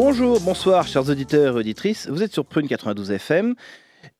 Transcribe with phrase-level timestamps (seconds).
[0.00, 2.08] Bonjour, bonsoir, chers auditeurs et auditrices.
[2.08, 3.56] Vous êtes sur Prune 92 FM.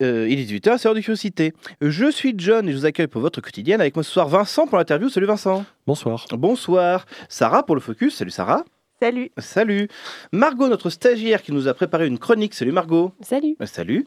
[0.02, 1.52] Euh, il est 18h, c'est l'heure de curiosité.
[1.80, 4.66] Je suis John et je vous accueille pour votre quotidienne avec moi ce soir Vincent
[4.66, 5.08] pour l'interview.
[5.08, 5.64] Salut Vincent.
[5.86, 6.26] Bonsoir.
[6.32, 7.06] Bonsoir.
[7.28, 8.16] Sarah pour le focus.
[8.16, 8.64] Salut Sarah.
[9.00, 9.30] Salut.
[9.38, 9.86] Salut.
[10.32, 12.54] Margot, notre stagiaire qui nous a préparé une chronique.
[12.54, 13.12] Salut Margot.
[13.20, 13.56] Salut.
[13.62, 14.04] Euh, Salut.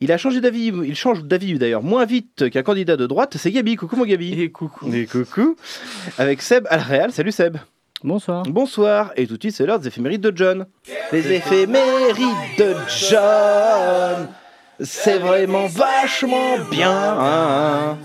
[0.00, 0.66] Il a changé d'avis.
[0.66, 3.38] Il change d'avis d'ailleurs moins vite qu'un candidat de droite.
[3.38, 3.76] C'est Gabi.
[3.76, 4.38] Coucou mon Gabi.
[4.38, 4.92] Et coucou.
[4.92, 5.56] Et coucou.
[6.18, 7.12] Avec Seb à la Réal.
[7.12, 7.56] Salut Seb.
[8.04, 8.42] Bonsoir.
[8.42, 9.12] Bonsoir.
[9.16, 10.66] Et tout de suite, c'est l'heure des éphémérides de John.
[11.10, 14.28] Les éphémérides de John.
[14.78, 17.96] C'est vraiment vachement bien.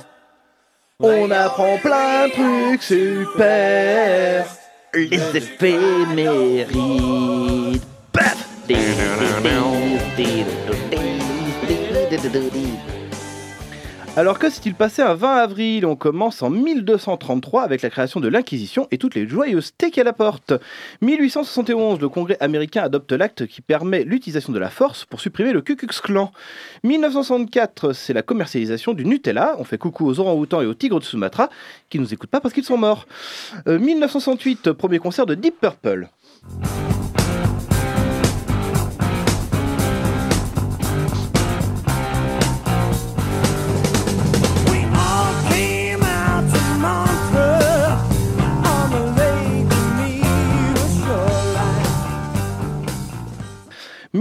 [1.02, 4.46] On apprend plein de trucs super.
[4.94, 6.72] Les éphémérides.
[8.14, 8.48] Paf
[14.20, 18.28] Alors que s'est-il passé un 20 avril On commence en 1233 avec la création de
[18.28, 20.52] l'Inquisition et toutes les joyeusetés qu'elle apporte.
[21.00, 25.62] 1871, le Congrès américain adopte l'acte qui permet l'utilisation de la force pour supprimer le
[25.62, 26.34] Ku Klux Klan.
[26.84, 29.56] 1964, c'est la commercialisation du Nutella.
[29.58, 31.50] On fait coucou aux orang-outans et aux tigres de Sumatra
[31.90, 33.08] qui nous écoutent pas parce qu'ils sont morts.
[33.68, 36.10] Euh, 1968, premier concert de Deep Purple.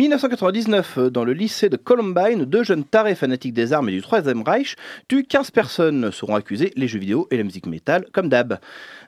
[0.09, 4.01] 1999, euh, dans le lycée de Columbine, deux jeunes tarés fanatiques des armes et du
[4.01, 4.75] Troisième Reich
[5.07, 6.11] tuent 15 personnes.
[6.13, 8.59] Seront accusés les jeux vidéo et la musique métal, comme d'hab.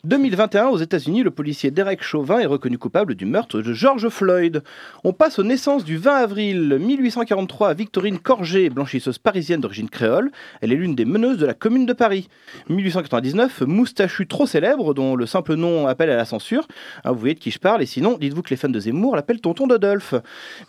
[0.04, 4.62] 2021, aux États-Unis, le policier Derek Chauvin est reconnu coupable du meurtre de George Floyd.
[5.04, 10.30] On passe aux naissances du 20 avril 1843 à Victorine Corget, blanchisseuse parisienne d'origine créole.
[10.62, 12.28] Elle est l'une des meneuses de la Commune de Paris.
[12.70, 16.66] 1899, Moustachu trop célèbre, dont le simple nom appelle à la censure.
[17.04, 19.16] Hein, vous voyez de qui je parle, et sinon, dites-vous que les fans de Zemmour
[19.16, 20.14] l'appellent Tonton Dodolphe.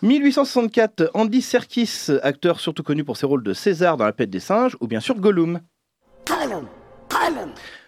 [0.02, 4.40] 1864, Andy Serkis, acteur surtout connu pour ses rôles de César dans La Pète des
[4.40, 5.60] singes, ou bien sûr Gollum.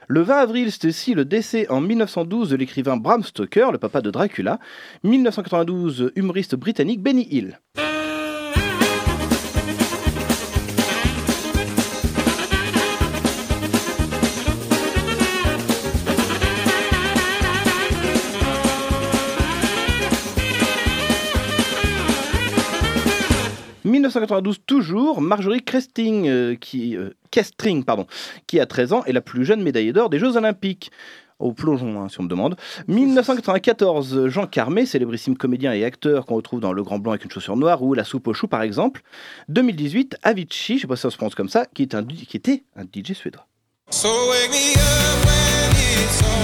[0.08, 4.02] Le 20 avril, c'est aussi le décès en 1912 de l'écrivain Bram Stoker, le papa
[4.02, 4.58] de Dracula.
[5.02, 7.60] 1992, humoriste britannique Benny Hill.
[24.04, 25.64] «1992 toujours, Marjorie
[25.98, 28.06] euh, qui, euh, Kestring, pardon,
[28.46, 30.90] qui a 13 ans est la plus jeune médaillée d'or des Jeux Olympiques.
[31.40, 32.54] Au plongeon, hein, si on me demande.
[32.86, 37.30] 1994, Jean Carmé, célébrissime comédien et acteur qu'on retrouve dans Le Grand Blanc avec une
[37.30, 39.02] chaussure noire ou La soupe aux choux par exemple.
[39.48, 42.36] 2018, Avicii, je sais pas si ça se prononce comme ça, qui, est un, qui
[42.36, 43.46] était un DJ suédois.
[43.90, 46.43] So wake me up when it's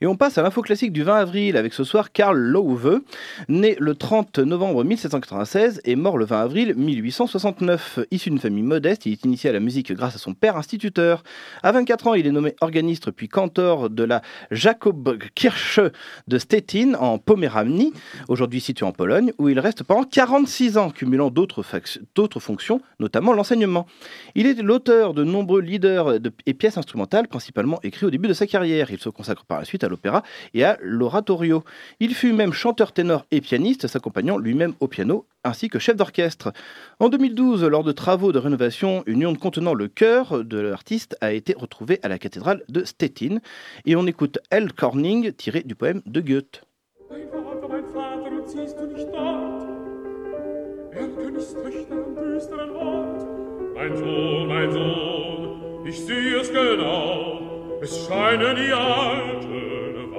[0.00, 3.00] Et on passe à l'info classique du 20 avril avec ce soir Karl Loewe,
[3.48, 7.98] né le 30 novembre 1796 et mort le 20 avril 1869.
[8.12, 11.24] Issu d'une famille modeste, il est initié à la musique grâce à son père instituteur.
[11.64, 14.22] À 24 ans, il est nommé organiste puis cantor de la
[14.52, 15.80] Jakobkirche
[16.28, 17.92] de Stettin en Poméranie,
[18.28, 21.64] aujourd'hui située en Pologne, où il reste pendant 46 ans, cumulant d'autres
[22.38, 23.86] fonctions, notamment l'enseignement.
[24.36, 28.32] Il est l'auteur de nombreux leaders de- et pièces instrumentales, principalement écrits au début de
[28.34, 28.92] sa carrière.
[28.92, 30.22] Il se consacre par la suite à l'opéra
[30.54, 31.64] et à l'oratorio.
[32.00, 36.52] Il fut même chanteur ténor et pianiste, s'accompagnant lui-même au piano, ainsi que chef d'orchestre.
[37.00, 41.32] En 2012, lors de travaux de rénovation, une urne contenant le cœur de l'artiste a
[41.32, 43.38] été retrouvée à la cathédrale de Stettin.
[43.84, 46.62] Et on écoute El Corning, tiré du poème de Goethe.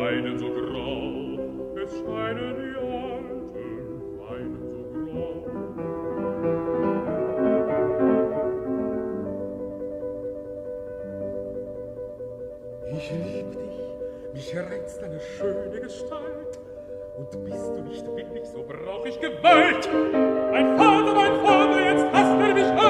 [0.10, 1.38] Weinen so grau.
[1.84, 3.54] Es scheinen die Alten,
[4.20, 5.30] weinen so grau.
[12.92, 13.80] Ich lieb dich,
[14.34, 16.60] mich reizt deine schöne Gestalt.
[17.18, 19.90] Und bist du nicht willig, so brauch ich Gewalt.
[20.52, 22.89] Mein Vater, mein Vater, jetzt hasst er mich an.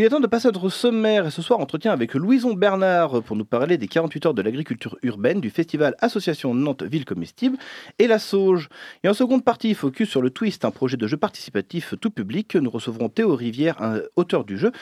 [0.00, 3.22] Il est temps de passer à notre sommaire et ce soir entretien avec Louison Bernard
[3.22, 7.58] pour nous parler des 48 heures de l'agriculture urbaine du festival Association Nantes Ville Comestible
[7.98, 8.70] et la Sauge.
[9.04, 12.56] Et en seconde partie, focus sur le Twist, un projet de jeu participatif tout public.
[12.56, 13.76] Nous recevrons Théo Rivière,
[14.16, 14.72] auteur du jeu,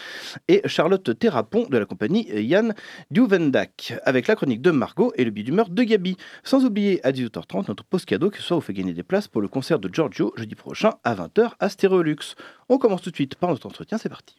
[0.47, 2.73] et Charlotte Terrapon de la compagnie Yann
[3.11, 6.17] Duvendak, avec la chronique de Margot et le billet d'humeur de Gabi.
[6.45, 9.41] Sans oublier à 18h30 notre post cadeau qui soit vous fait gagner des places pour
[9.41, 12.37] le concert de Giorgio jeudi prochain à 20h à Stéréolux.
[12.69, 14.37] On commence tout de suite par notre entretien, c'est parti.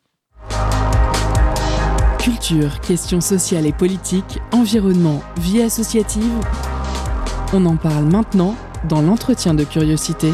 [2.20, 6.32] Culture, questions sociales et politiques, environnement, vie associative.
[7.54, 8.56] On en parle maintenant
[8.88, 10.32] dans l'entretien de curiosité.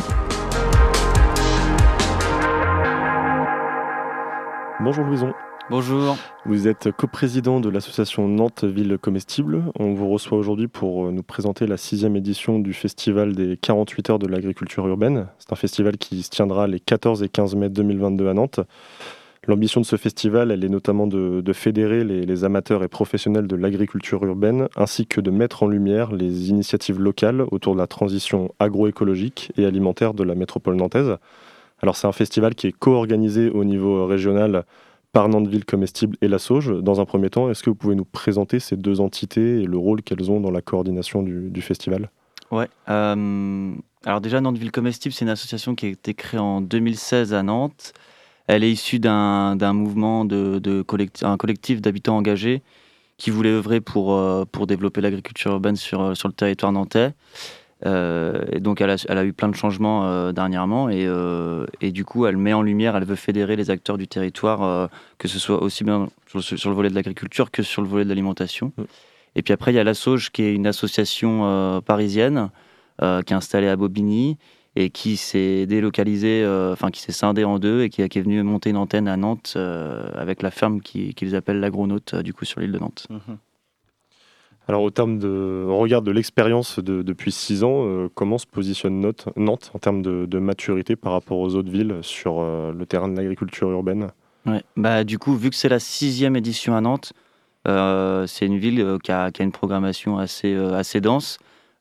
[4.81, 5.33] Bonjour Louison,
[5.69, 6.15] Bonjour.
[6.45, 9.63] vous êtes coprésident de l'association Nantes Ville Comestible.
[9.79, 14.09] On vous reçoit aujourd'hui pour euh, nous présenter la sixième édition du festival des 48
[14.11, 15.27] heures de l'agriculture urbaine.
[15.39, 18.59] C'est un festival qui se tiendra les 14 et 15 mai 2022 à Nantes.
[19.47, 24.23] L'ambition de ce festival, elle est notamment de, fédérer les, amateurs et professionnels de l'agriculture
[24.25, 29.51] urbaine, ainsi que de mettre en lumière les initiatives locales autour de la transition agroécologique
[29.57, 31.17] et alimentaire de la métropole nantaise.
[31.81, 34.65] Alors c'est un festival qui est co-organisé au niveau régional
[35.13, 36.73] par Nantes-Ville Comestible et la Sauge.
[36.81, 39.77] Dans un premier temps, est-ce que vous pouvez nous présenter ces deux entités et le
[39.77, 42.09] rôle qu'elles ont dans la coordination du, festival?
[42.51, 42.67] Ouais.
[42.89, 43.73] euh,
[44.05, 47.43] alors déjà, Nantes Ville Comestible, c'est une association qui a été créée en 2016 à
[47.43, 47.93] Nantes.
[48.47, 52.61] Elle est issue d'un d'un mouvement de, de collectif, un collectif d'habitants engagés
[53.17, 57.13] qui voulait œuvrer pour, euh, pour développer l'agriculture urbaine sur, euh, sur le territoire nantais.
[57.85, 61.65] Euh, et donc elle a, elle a eu plein de changements euh, dernièrement et, euh,
[61.81, 65.27] et du coup elle met en lumière, elle veut fédérer les acteurs du territoire, que
[65.27, 68.03] ce soit aussi bien sur, le- sur le volet de l'agriculture que sur le volet
[68.05, 68.71] de l'alimentation.
[69.35, 72.49] Et puis après il y a la Sauge qui est une association parisienne
[72.99, 74.37] qui est installée à Bobigny
[74.75, 78.21] et qui s'est délocalisée, euh, enfin qui s'est scindée en deux et qui, qui est
[78.21, 82.23] venue monter une antenne à Nantes euh, avec la ferme qui- qu'ils appellent l'agronaute euh,
[82.23, 83.07] du coup sur l'île de Nantes.
[84.67, 88.99] Alors au terme de, on regarde de l'expérience de- depuis six ans, comment se positionne
[88.99, 93.07] Nantes, Nantes en termes de, de maturité par rapport aux autres villes sur le terrain
[93.07, 94.09] de l'agriculture urbaine?
[94.47, 94.63] Ouais.
[94.75, 97.13] Bah, du coup, vu que c'est la sixième édition à Nantes,
[97.65, 101.37] c'est une ville qui, a, qui a une programmation assez, assez dense.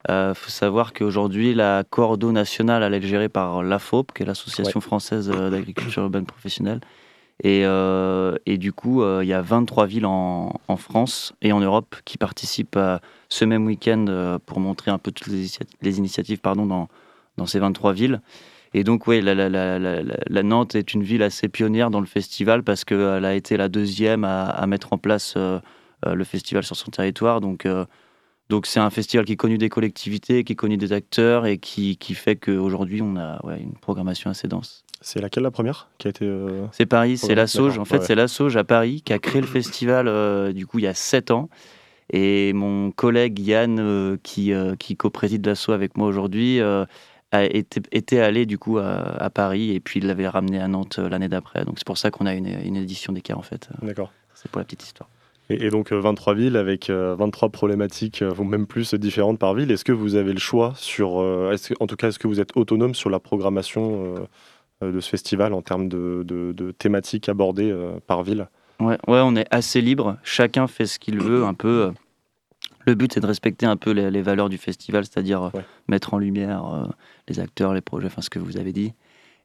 [0.08, 4.80] Il faut savoir qu'aujourd'hui, la cordo nationale, elle est gérée par l'AFOP, qui est l'Association
[4.80, 6.80] française euh, d'agriculture urbaine professionnelle.
[7.42, 11.52] Et, euh, et du coup, euh, il y a 23 villes en, en France et
[11.52, 15.46] en Europe qui participent à ce même week-end euh, pour montrer un peu toutes les,
[15.48, 16.88] initia- les initiatives pardon, dans,
[17.36, 18.20] dans ces 23 villes.
[18.72, 21.90] Et donc, oui, la, la, la, la, la- la Nantes est une ville assez pionnière
[21.90, 25.58] dans le festival parce qu'elle a été la deuxième à, à mettre en place euh,
[26.06, 27.40] euh, le festival sur son territoire.
[27.40, 27.84] Donc, euh,
[28.50, 31.58] donc c'est un festival qui est connu des collectivités, qui est connu des acteurs et
[31.58, 34.84] qui, qui fait qu'aujourd'hui, on a ouais, une programmation assez dense.
[35.00, 37.78] C'est laquelle la première qui a été euh, C'est Paris, c'est la Sauge.
[37.78, 38.04] En fait, ouais.
[38.04, 40.86] c'est la Sauge à Paris qui a créé le festival euh, du coup il y
[40.86, 41.48] a sept ans.
[42.10, 48.20] Et mon collègue Yann, euh, qui, qui co-préside l'assaut avec moi aujourd'hui, a été, était
[48.20, 51.64] allé du coup à, à Paris et puis il l'avait ramené à Nantes l'année d'après.
[51.64, 53.68] Donc c'est pour ça qu'on a une, une édition d'écart en fait.
[53.82, 54.12] D'accord.
[54.34, 55.08] C'est pour la petite histoire.
[55.50, 59.38] Et, et donc euh, 23 villes avec euh, 23 problématiques, euh, ou même plus différentes
[59.38, 59.70] par ville.
[59.70, 62.40] Est-ce que vous avez le choix sur, euh, que- en tout cas, est-ce que vous
[62.40, 64.18] êtes autonome sur la programmation euh,
[64.82, 68.48] euh, de ce festival en termes de, de- de thématiques abordées euh, par ville?
[68.80, 70.16] Ouais, ouais, on est assez libre.
[70.24, 71.92] Chacun fait ce qu'il veut, un peu.
[72.86, 75.64] Le but, c'est de respecter un peu les, les valeurs du festival, c'est-à-dire euh, Ouais.
[75.88, 76.84] mettre en lumière euh,
[77.28, 78.92] les acteurs, les projets, enfin ce que vous avez dit.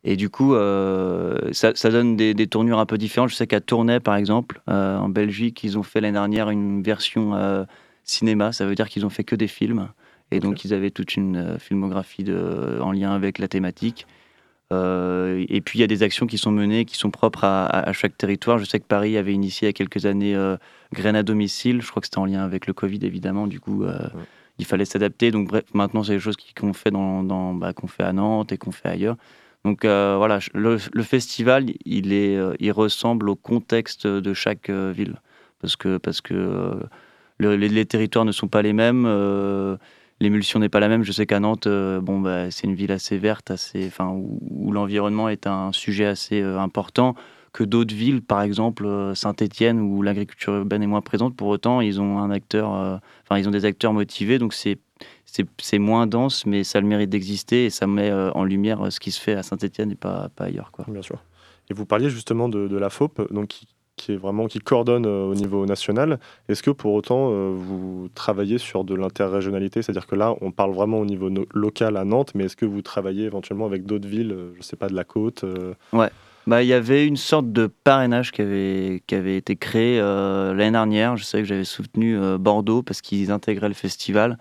[0.04, 3.30] Et du coup, euh, ça, ça donne des, des tournures un peu différentes.
[3.30, 6.82] Je sais qu'à Tournai, par exemple, euh, en Belgique, ils ont fait l'année dernière une
[6.82, 7.66] version euh,
[8.06, 8.52] cinéma.
[8.54, 9.90] Ça veut dire qu'ils ont fait que des films.
[10.32, 14.06] Et donc, ils avaient toute une filmographie de, en lien avec la thématique.
[14.72, 17.90] Et puis il y a des actions qui sont menées, qui sont propres à, à-
[17.90, 18.60] à chaque territoire.
[18.60, 20.38] Je sais que Paris avait initié il y a quelques années
[20.94, 21.82] Graines à domicile.
[21.82, 23.48] Je crois que c'était en lien avec le Covid évidemment.
[23.48, 23.84] Du coup,
[24.60, 25.32] il fallait s'adapter.
[25.32, 28.52] Donc bref, maintenant c'est des choses qu'on fait dans, dans- bah, qu'on fait à Nantes
[28.52, 29.18] et qu'on fait ailleurs.
[29.66, 35.16] Donc euh, voilà, le, festival, euh, il ressemble au contexte de chaque euh, ville
[35.60, 36.80] parce que parce que
[37.38, 39.06] le- les, territoires ne sont pas les mêmes.
[40.22, 41.04] L'émulsion n'est pas la même.
[41.04, 45.30] Je sais qu'à Nantes, bon, bah, c'est une ville assez verte, assez, enfin, où, l'environnement
[45.30, 47.16] est un sujet assez important.
[47.52, 52.00] Que d'autres villes, par exemple Saint-Étienne, où l'agriculture urbaine est moins présente, pour autant, ils
[52.00, 54.78] ont un acteur, enfin, ils ont des acteurs motivés, donc c'est
[55.60, 58.86] c'est moins dense, mais ça a le mérite d'exister et ça met euh, en lumière
[58.86, 60.86] euh, ce qui se fait à Saint-Étienne et pas, pas ailleurs, quoi.
[60.88, 61.18] Bien sûr.
[61.70, 65.06] Et vous parliez justement de, de la FOP, donc qui, qui est vraiment qui coordonne
[65.06, 66.20] euh, au niveau national.
[66.48, 71.00] Est-ce que pour autant vous travaillez sur de l'interrégionalité, c'est-à-dire que là on parle vraiment
[71.00, 74.36] au niveau no- local à Nantes, mais est-ce que vous travaillez éventuellement avec d'autres villes,
[74.58, 75.74] je sais pas de la côte euh,
[76.48, 80.54] Bah, il y avait une sorte de parrainage qui avait, qui avait été créé euh,
[80.56, 81.16] l'année dernière.
[81.16, 84.40] Je sais que j'avais soutenu euh, Bordeaux parce qu'ils intégraient le festival.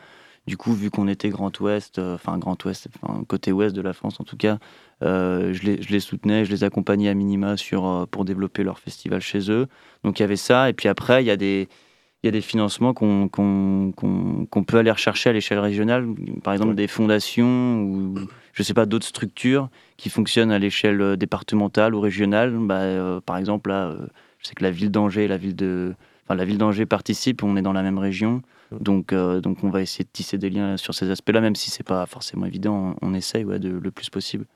[0.49, 2.89] Du coup, vu qu'on était Grand Ouest, euh, enfin Grand Ouest,
[3.27, 4.57] côté ouest de la France en tout cas,
[5.03, 8.65] euh, je, les, je les soutenais, je les accompagnais à minima sur, euh, pour développer
[8.65, 9.67] leur festival chez eux.
[10.05, 10.71] Donc il y avait ça.
[10.71, 11.69] Et puis après, il y a des,
[12.23, 13.29] il y a des financements qu'on
[14.67, 16.07] peut aller rechercher à l'échelle régionale.
[16.43, 16.77] Par exemple, Ouais.
[16.77, 18.15] des fondations ou,
[18.55, 22.57] je sais pas, d'autres structures qui fonctionnent à l'échelle départementale ou régionale.
[22.59, 24.07] Bah, euh, par exemple, là, euh,
[24.39, 27.43] je sais que la ville d'Angers, la ville de, enfin, la ville d'Angers participe.
[27.45, 28.41] On est dans la même région,
[28.73, 31.71] donc euh, donc on va essayer de tisser des liens sur ces aspects-là, même si
[31.71, 32.97] c'est pas forcément évident.
[33.01, 34.47] On, on essaye ouais, de, le plus possible.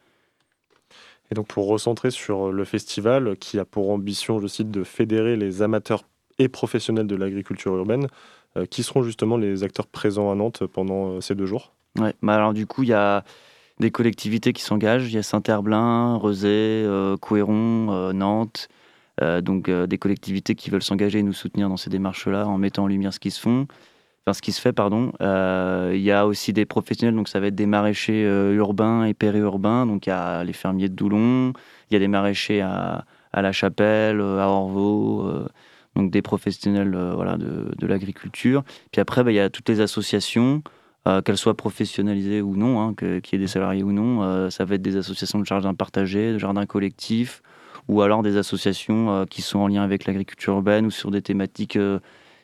[1.31, 5.37] Et donc pour recentrer sur le festival qui a pour ambition, je cite, de fédérer
[5.37, 6.03] les amateurs
[6.39, 8.07] et professionnels de l'agriculture urbaine,
[8.57, 11.73] euh, qui seront justement les acteurs présents à Nantes pendant euh, ces deux jours?
[11.99, 12.15] Ouais.
[12.21, 13.25] Bah, alors du coup, il y a
[13.81, 15.11] des collectivités qui s'engagent.
[15.11, 18.69] Il y a Saint-Herblain, Rezé, euh, Couéron, Nantes.
[19.21, 22.87] Donc des collectivités qui veulent s'engager et nous soutenir dans ces démarches-là en mettant en
[22.89, 23.69] lumière ce qui se font.
[24.25, 25.13] Enfin, ce qui se fait, pardon.
[25.21, 29.05] Euh, Il y a aussi des professionnels, donc ça va être des maraîchers euh, urbains
[29.05, 29.85] et périurbains.
[29.85, 31.53] Donc il y a les fermiers de Doulon,
[31.91, 35.29] il y a des maraîchers à, La Chapelle, euh, à Orvaux,
[35.97, 38.63] donc des professionnels voilà, de, l'agriculture.
[38.93, 40.63] Puis après, bah, il y a toutes les associations,
[41.25, 44.51] qu'elles soient professionnalisées ou non, hein, qu'il y ait des salariés ou non.
[44.51, 47.43] Ça va être des associations de jardins partagés, de jardins collectifs,
[47.89, 51.77] ou alors des associations qui sont en lien avec l'agriculture urbaine ou sur des thématiques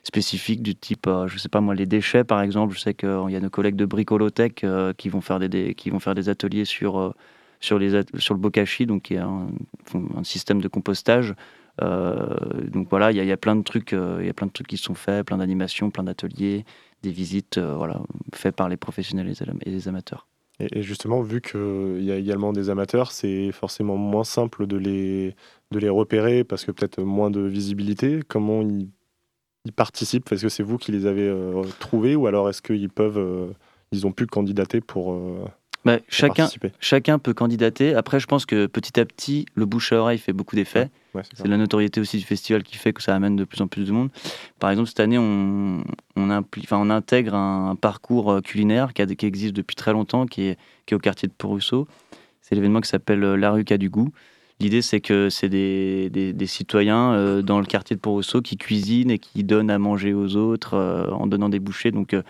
[0.09, 2.75] spécifiques du type, euh, je sais pas moi, les déchets par exemple.
[2.75, 5.91] Je sais qu'il y a nos collègues de Bricolotech euh, qui, vont faire des, qui
[5.91, 7.13] vont faire des ateliers sur, euh,
[7.61, 9.49] sur, les, sur le bokashi, donc qui est un,
[10.17, 11.35] un système de compostage.
[11.81, 12.35] Euh,
[12.73, 14.49] donc voilà, il y, a- y a plein de trucs, euh, il y a plein
[14.49, 16.65] de trucs qui sont faits, plein d'animations, plein d'ateliers,
[17.03, 18.01] des visites, euh, voilà,
[18.35, 19.33] faits par les professionnels
[19.65, 20.27] et les amateurs.
[20.61, 25.37] Et justement, vu qu'il y a également des amateurs, c'est forcément moins simple de les,
[25.71, 28.23] de les repérer parce que peut-être moins de visibilité.
[28.27, 28.91] Comment ils,
[29.69, 32.89] ils participent Est-ce que c'est vous qui les avez euh, trouvés ou alors est-ce qu'ils
[32.89, 33.49] peuvent, euh,
[33.93, 35.45] ils ont pu candidater pour, euh,
[35.85, 36.73] Bah, pour chacun, participer?
[36.81, 37.95] chacun peut candidater.
[37.95, 40.89] Après, je pense que petit à petit, le bouche à oreille fait beaucoup d'effets.
[41.15, 43.67] Ouais, c'est la notoriété aussi du festival qui fait que ça amène de plus en
[43.67, 44.09] plus de monde.
[44.59, 45.83] Par exemple, cette année, on,
[46.17, 50.25] on, impli- enfin, on intègre un, parcours culinaire qui, a- qui existe depuis très longtemps,
[50.27, 51.87] qui est, qui est au quartier de Port-Rousseau.
[52.41, 54.11] C'est l'événement qui s'appelle La rue qui a du goût.
[54.61, 58.57] L'idée, c'est que c'est des, des- des citoyens euh, dans le quartier de Port-Rousseau qui
[58.57, 61.93] cuisinent et qui donnent à manger aux autres euh, en donnant des bouchées.
[61.93, 62.23] Donc, euh,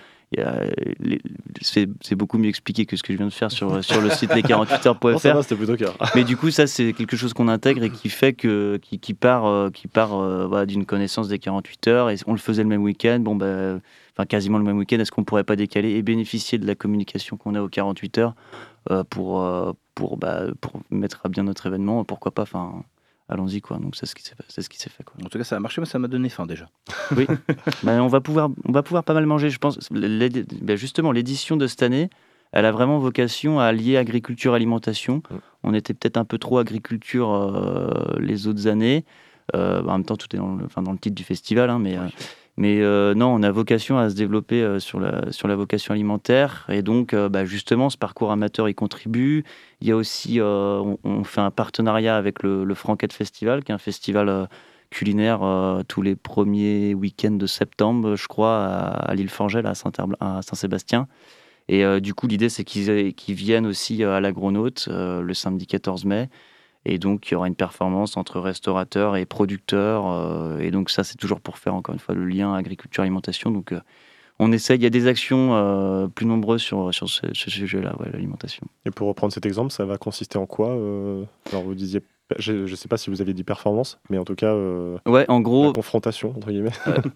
[1.62, 4.30] c'est beaucoup mieux expliqué que ce que je viens de faire sur, sur le site
[4.50, 5.34] Non, ça les48heures.fr.
[5.34, 5.92] va, c'était plutôt clair.
[6.14, 9.14] Mais du coup, ça, c'est quelque chose qu'on intègre et qui fait que, qui, qui
[9.14, 12.10] part, qui part euh, voilà, d'une connaissance des 48 heures.
[12.10, 13.78] Et on le faisait le même week-end, bon, bah,
[14.16, 14.98] enfin quasiment le même week-end.
[14.98, 18.34] Est-ce qu'on pourrait pas décaler et bénéficier de la communication qu'on a aux 48 heures
[19.10, 22.82] pour, euh, pour, bah, pour mettre à bien notre événement Pourquoi pas Enfin,
[23.28, 23.78] allons-y quoi.
[23.78, 24.44] Donc c'est ce qui s'est fait.
[24.48, 25.14] C'est ce qui s'est fait quoi.
[25.24, 26.68] En tout cas, ça a marché, mais ça m'a donné faim déjà.
[27.82, 29.78] Ben, on va pouvoir, on va pouvoir pas mal manger, je pense.
[29.90, 32.10] Ben, justement, l'édition de cette année,
[32.52, 35.16] elle a vraiment vocation à allier agriculture alimentation.
[35.30, 35.36] Mm.
[35.64, 39.04] On était peut-être un peu trop agriculture euh, les autres années.
[39.54, 41.78] Euh, en même temps, tout est dans le, enfin, dans le titre du festival, hein,
[41.78, 42.06] mais, euh,
[42.58, 46.66] mais euh, non, on a vocation à se développer euh, sur, la, vocation alimentaire.
[46.68, 49.44] Et donc, euh, bah, justement, ce parcours amateur y contribue.
[49.80, 53.78] Il y a aussi, on, fait un partenariat avec le, Franquette Festival, qui est un
[53.78, 54.48] festival
[54.90, 55.40] culinaire
[55.86, 61.06] tous les premiers week-ends de septembre, je crois, à, l'île Forgel, à Saint- à Saint-Sébastien.
[61.68, 66.28] Et du coup, l'idée, c'est qu'ils viennent aussi à l'Agronaute le samedi 14 mai.
[66.90, 70.10] Et donc, il y aura une performance entre restaurateurs et producteurs.
[70.10, 73.50] euh, et donc, ça, c'est toujours pour faire, encore une fois, le lien agriculture-alimentation.
[73.50, 73.80] Donc, euh,
[74.38, 77.94] on essaye, il y a des actions euh, plus nombreuses sur, sur ce, ce sujet-là,
[78.00, 78.66] ouais, l'alimentation.
[78.86, 82.00] Et pour reprendre cet exemple, ça va consister en quoi euh, Alors vous disiez,
[82.38, 85.24] je ne sais pas si vous aviez dit performance, mais en tout cas, euh, Ouais,
[85.28, 86.70] en la gros, confrontation, entre guillemets.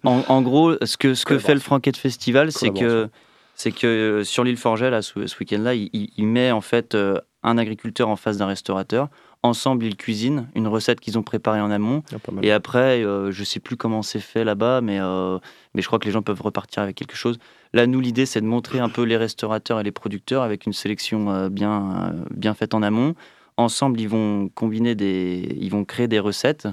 [0.05, 3.09] en, en gros, ce que, ce que fait le Franquette Festival, c'est que,
[3.55, 6.97] c'est que sur l'île Forget, là, ce, ce week-end-là, il, il- met en fait
[7.45, 9.09] un agriculteur en face d'un restaurateur.
[9.45, 12.05] Ensemble, ils cuisinent une recette qu'ils ont préparée en amont.
[12.13, 12.17] Ah.
[12.43, 15.39] Et après, euh, je sais plus comment c'est fait là-bas, mais, euh,
[15.75, 17.39] mais je crois que les gens peuvent repartir avec quelque chose.
[17.73, 20.73] Là, nous, l'idée, c'est de montrer un peu les restaurateurs et les producteurs avec une
[20.73, 23.17] sélection euh, bien, euh, bien faite en amont.
[23.57, 26.69] Ensemble, ils vont combiner des, ils vont créer des recettes.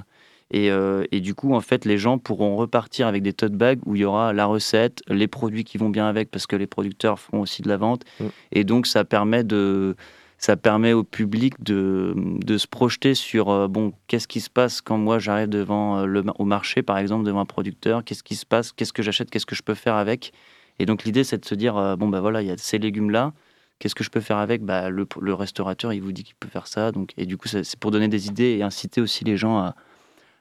[0.52, 0.68] Et,
[1.12, 4.00] et du coup, en fait, les gens pourront repartir avec des tote bags où il
[4.00, 7.40] y aura la recette, les produits qui vont bien avec, parce que les producteurs font
[7.40, 8.02] aussi de la vente.
[8.18, 8.24] Mm.
[8.50, 9.94] Et donc, ça permet de,
[10.42, 14.80] ça permet au public de, de se projeter sur euh, bon, qu'est-ce qui se passe
[14.80, 18.36] quand moi j'arrive devant euh, le, au marché, par exemple, devant un producteur, qu'est-ce qui
[18.36, 20.32] se passe, qu'est-ce que j'achète, qu'est-ce que je peux faire avec?
[20.78, 22.78] Et donc l'idée, c'est de se dire euh, bon, bah voilà, il y a ces
[22.78, 23.34] légumes-là,
[23.78, 24.62] qu'est-ce que je peux faire avec?
[24.64, 26.90] Bah, le, le restaurateur, il vous dit qu'il peut faire ça.
[26.90, 29.74] Donc, et du coup, c'est pour donner des idées et inciter aussi les gens à,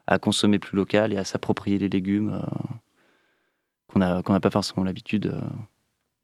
[0.07, 2.41] à consommer plus local et à s'approprier les légumes
[3.99, 5.29] euh, qu'on n'a pas forcément l'habitude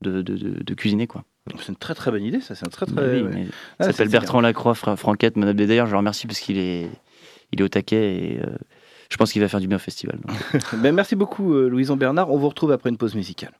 [0.01, 1.08] de, de- de- de cuisiner.
[1.08, 1.25] Quoi.
[1.59, 2.55] C'est une très très bonne idée, ça.
[2.55, 2.95] C'est un très très.
[2.95, 3.29] Bah oui, ouais.
[3.33, 5.35] mais Ah, il c'est- s'appelle Bertrand Lacroix, Fra- Franquette.
[5.37, 6.89] mais D'ailleurs, je le remercie parce qu'il est,
[7.51, 8.55] il est au taquet et euh,
[9.11, 10.17] je pense qu'il va faire du bien au festival.
[10.81, 12.31] Ben, merci beaucoup, euh, Louison Bernard.
[12.31, 13.51] On vous retrouve après une pause musicale.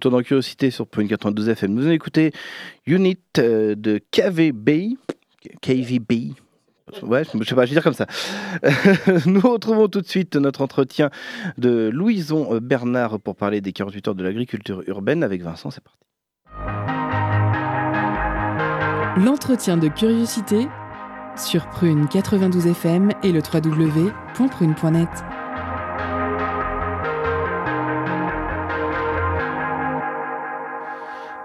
[0.00, 1.74] Retour dans Curiosité sur Point 92 FM.
[1.74, 2.32] Nous allons écouter
[2.86, 4.96] Unit euh, de KVB.
[5.60, 6.32] KVB.
[7.02, 8.06] Ouais, je sais pas, je vais dire comme ça.
[9.26, 11.10] Nous retrouvons tout de suite notre entretien
[11.58, 15.70] de Louison euh, Bernard pour parler des 48 heures de l'agriculture urbaine avec Vincent.
[15.70, 15.98] C'est parti.
[19.22, 20.66] L'entretien de curiosité
[21.36, 25.08] sur Prune 92 FM et le www.prune.net.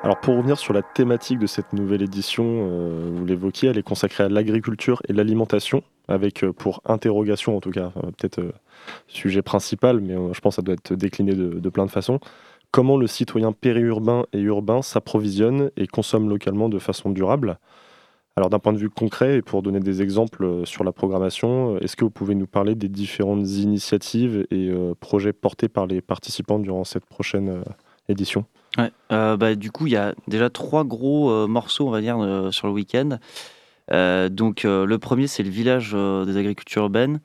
[0.06, 3.82] Alors pour revenir sur la thématique de cette nouvelle édition, euh, vous l'évoquiez, elle est
[3.82, 8.54] consacrée à l'agriculture et l'alimentation, avec euh, pour interrogation en tout cas, euh, peut-être
[9.08, 12.20] sujet principal, mais je pense que ça doit être décliné de, de plein de façons.
[12.70, 17.58] Comment le citoyen périurbain et urbain s'approvisionne et consomme localement de façon durable?
[18.36, 21.96] Alors d'un point de vue concret et pour donner des exemples sur la programmation, est-ce
[21.96, 26.84] que vous pouvez nous parler des différentes initiatives et projets portés par les participants durant
[26.84, 27.64] cette prochaine
[28.08, 28.46] édition?
[28.78, 32.02] Ouais, euh, bah, du coup, il y a déjà trois gros euh, morceaux, on va
[32.02, 33.18] dire, euh, sur le week-end.
[34.30, 37.20] Donc, le premier, c'est le village des agricultures urbaines.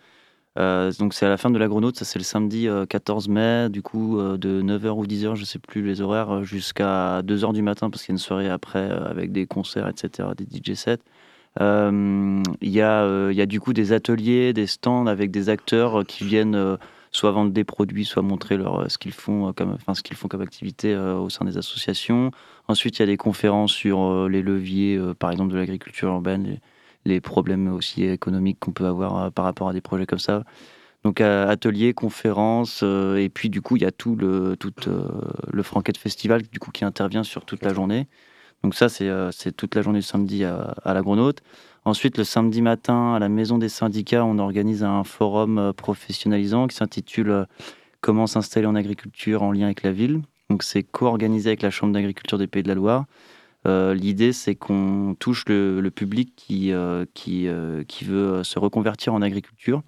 [0.57, 3.69] Donc, c'est à la fin de la Grenaute, ça c'est le samedi euh, 14 mai,
[3.71, 7.91] du coup, de 9h ou 10h, je sais plus les horaires, jusqu'à 2h du matin,
[7.91, 10.99] parce qu'il y a une soirée après avec des concerts, etc., des DJ sets.
[11.59, 16.77] Il y, y a du coup des ateliers, des stands avec des acteurs qui viennent
[17.11, 20.03] soit vendre des produits, soit montrer leur, euh, ce qu'ils font, euh, comme, enfin, ce
[20.03, 22.31] qu'ils font comme activité euh, au sein des associations.
[22.69, 26.09] Ensuite, il y a des conférences sur euh, les leviers, euh, par exemple, de l'agriculture
[26.09, 26.61] urbaine, les,
[27.05, 30.45] les problèmes aussi économiques qu'on peut avoir euh, par rapport à des projets comme ça.
[31.05, 34.73] Donc, euh, ateliers, conférences, euh, et puis du coup, il y a tout le, tout,
[34.87, 35.09] euh,
[35.51, 38.07] le Franquette Festival du coup, qui intervient sur toute la journée.
[38.63, 41.03] Donc, ça, c'est euh, toute la journée du samedi à, à la.
[41.85, 46.67] Ensuite, le samedi matin, à la Maison des syndicats, on organise un forum euh, professionnalisant
[46.67, 47.45] qui s'intitule euh,
[48.03, 50.23] Comment s'installer en agriculture en lien avec la ville.
[50.49, 53.05] Donc, c'est co-organisé avec la Chambre d'agriculture des Pays de la Loire.
[53.67, 59.83] Euh, L'idée, c'est qu'on touche le, public qui, veut se reconvertir en agriculture,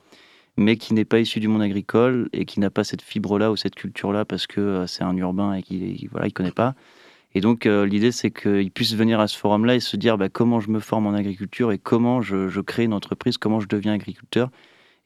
[0.59, 3.57] mais qui n'est pas issu du monde agricole et qui n'a pas cette fibre-là ou
[3.57, 6.75] cette culture-là parce que c'est un urbain et qu'il voilà, il connaît pas.
[7.35, 10.29] Et donc, euh, l'idée, c'est qu'ils puissent venir à ce forum-là et se dire bah,
[10.29, 13.69] comment je me forme en agriculture et comment je, je crée une entreprise, comment je
[13.69, 14.51] deviens agriculteur.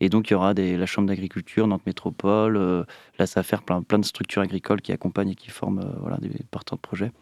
[0.01, 2.85] Et donc, il y aura des, la Chambre d'agriculture, Nantes Métropole, euh,
[3.19, 6.31] la SAFER, plein, plein de structures agricoles qui accompagnent et qui forment euh, voilà, des
[6.51, 7.13] porteurs de projets.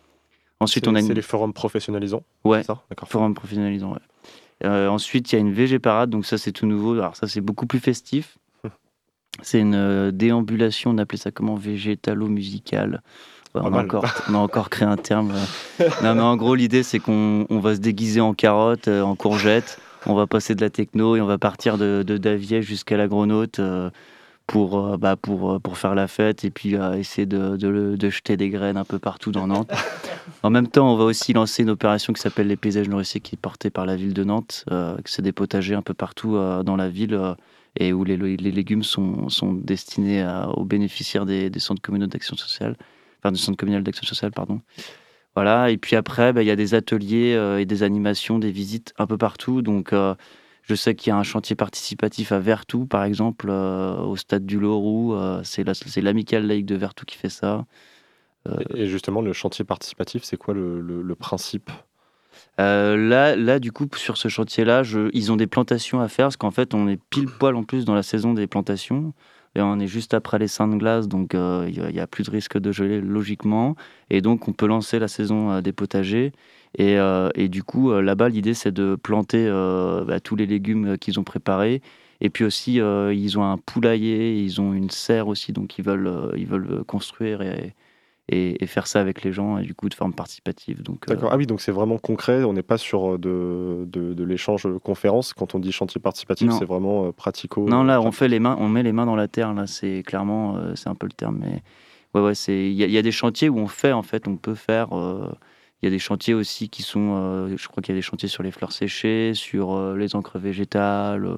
[0.59, 1.07] Ensuite, on a une...
[1.07, 2.83] c'est les forums professionnalisants Ouais, ça?
[2.89, 3.09] D'accord.
[3.09, 3.93] forum professionnalisant.
[3.93, 3.99] ouais.
[4.65, 6.95] Euh, ensuite, il y a une VG Parade, donc ça, c'est tout nouveau.
[6.95, 8.39] Alors, ça, c'est beaucoup plus festif.
[9.43, 11.57] C'est une déambulation, on appelait ça comment?
[11.57, 13.03] Végétalo-musicale.
[13.55, 15.33] Ouais, on, a encore, on a encore créé un terme.
[15.81, 15.89] euh.
[16.03, 19.15] non, mais en gros, l'idée, c'est qu'on on va se déguiser en carotte, euh, en
[19.15, 19.79] courgette.
[20.07, 23.07] On va passer de la techno et on va partir de, de Davier jusqu'à la
[23.09, 23.89] Grenaute euh,
[24.47, 28.37] pour, euh, bah, pour, pour faire la fête et puis essayer de, de- de jeter
[28.37, 29.71] des graines un peu partout dans Nantes.
[30.43, 33.37] En même temps, on va aussi lancer une opération qui s'appelle les paysages nourriciers, qui
[33.37, 34.65] est portée par la ville de Nantes.
[35.07, 37.19] C'est des potagers un peu partout dans la ville
[37.81, 42.07] et où les, les légumes sont, sont destinés à- aux bénéficiaires des, des centres communaux
[42.07, 42.77] d'action sociale,
[43.25, 44.61] enfin du centre communal d'action sociale, pardon.
[45.35, 45.71] Voilà.
[45.71, 48.93] Et puis après, bah, il y a des ateliers euh, et des animations, des visites
[48.99, 49.63] un peu partout.
[49.63, 50.15] Donc, euh,
[50.63, 54.47] je sais qu'il y a un chantier participatif à Vertou, par exemple, euh, au stade
[54.47, 55.17] du Loroux.
[55.43, 57.65] C'est la- c'est l'Amical Lake de Vertou qui fait ça.
[58.75, 61.71] Et justement, le chantier participatif, c'est quoi le, le- le principe?
[62.59, 64.83] Là, là, du coup, sur ce chantier-là,
[65.13, 67.85] ils ont des plantations à faire, parce qu'en fait, on est pile poil en plus
[67.85, 69.13] dans la saison des plantations.
[69.57, 72.25] Et on est juste après les seins de glace, donc euh, il n'y a, plus
[72.25, 73.77] de risque de geler logiquement.
[74.11, 76.33] Et donc, on peut lancer la saison euh, des potagers.
[76.77, 80.95] Et, euh, du coup, euh, là-bas, l'idée, c'est de planter euh, bah, tous les légumes
[80.95, 81.83] euh, qu'ils ont préparés.
[82.21, 85.85] Et puis aussi, euh, ils ont un poulailler, ils ont une serre aussi, donc ils
[85.85, 87.75] veulent, euh, ils veulent construire et,
[88.29, 90.83] et, et faire ça avec les gens, et du coup, de forme participative.
[90.83, 91.31] Donc, euh, D'accord.
[91.33, 92.43] Ah oui, donc c'est vraiment concret.
[92.45, 95.33] On n'est pas sur euh, de, de, de l'échange conférence.
[95.35, 96.59] Quand on dit chantier participatif, Non.
[96.59, 97.69] c'est vraiment euh, pratico.
[97.69, 99.53] Non, là, on fait les mains, on met les mains dans la terre.
[99.53, 101.63] Là, c'est clairement, c'est un peu le terme, mais
[102.15, 102.67] ouais, ouais, c'est.
[102.71, 104.55] Il y, a- il y a des chantiers où on fait, en fait, on peut
[104.55, 104.89] faire.
[105.83, 107.15] Il y a des chantiers aussi qui sont.
[107.17, 110.17] euh, je crois qu'il y a des chantiers sur les fleurs séchées, sur euh, les
[110.17, 111.29] encres végétales.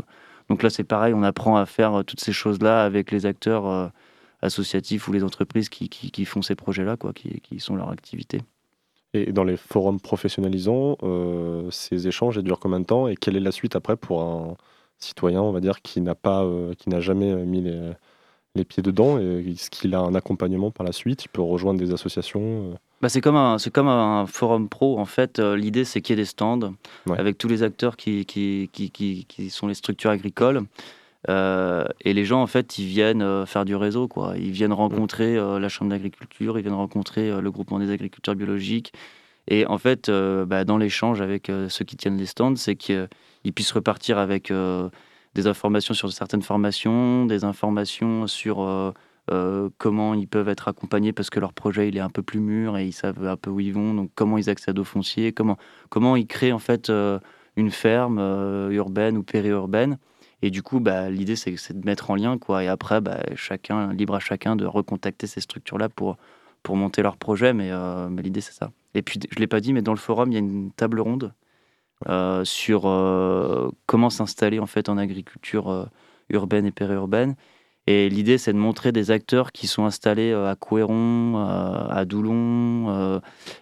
[0.49, 3.91] Donc là, c'est pareil, on apprend à faire toutes ces choses-là avec les acteurs
[4.47, 7.91] associatifs ou les entreprises qui, qui, qui font ces projets-là, quoi, qui, qui sont leur
[7.91, 8.41] activité.
[9.15, 13.37] Et dans les forums professionnalisants, euh, ces échanges ils durent combien de temps Et quelle
[13.37, 14.57] est la suite après pour un
[14.99, 17.93] citoyen, on va dire, qui n'a pas, euh, qui n'a jamais euh, mis les,
[18.55, 21.79] les pieds dedans Et Est-ce qu'il a un accompagnement par la suite Il peut rejoindre
[21.79, 25.39] des associations Bah, c'est comme un c'est comme un forum pro en fait.
[25.39, 26.75] Euh, L'idée c'est qu'il y ait des stands
[27.07, 27.19] Ouais.
[27.19, 30.63] avec tous les acteurs qui qui, qui, qui, qui sont les structures agricoles.
[31.29, 34.35] Euh, et les gens en fait ils viennent euh, faire du réseau quoi.
[34.37, 38.37] Ils viennent rencontrer euh, la chambre d'agriculture, ils viennent rencontrer euh, le groupement des agriculteurs
[38.37, 38.93] biologiques.
[39.49, 43.09] Et en fait bah, dans l'échange avec ceux qui tiennent les stands, c'est qu'ils
[43.55, 44.53] puissent repartir avec
[45.35, 48.93] des informations sur certaines formations, des informations sur
[49.79, 52.77] comment ils peuvent être accompagnés parce que leur projet il est un peu plus mûr
[52.77, 55.59] et ils savent un peu où ils vont, donc comment ils accèdent aux fonciers, comment,
[55.91, 56.91] comment ils créent en fait
[57.55, 58.19] une ferme
[58.73, 59.97] urbaine ou périurbaine.
[60.43, 62.63] Et du coup, bah, l'idée c'est c'est de mettre en lien quoi.
[62.65, 66.17] Et après, bah, chacun libre à chacun de recontacter ces structures-là pour
[66.63, 67.53] pour monter leur projet.
[67.53, 68.73] Mais, euh, mais l'idée c'est ça.
[68.95, 71.01] Et puis je l'ai pas dit, mais dans le forum il y a une table
[71.01, 71.35] ronde
[72.09, 75.91] euh, sur euh, comment s'installer en fait en agriculture
[76.31, 77.37] urbaine et périurbaine.
[77.89, 82.05] Et l'idée, c'est de montrer des acteurs qui sont installés euh, à Couéron, euh, à
[82.05, 83.21] Doulon, euh,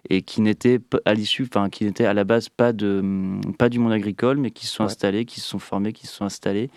[0.09, 3.69] et qui n'étaient à l'issue, enfin, qui n'étaient à la base pas, de, hum, pas
[3.69, 4.91] du monde agricole, mais qui se sont Ouais.
[4.91, 6.71] installés, qui se sont formés, qui se sont installés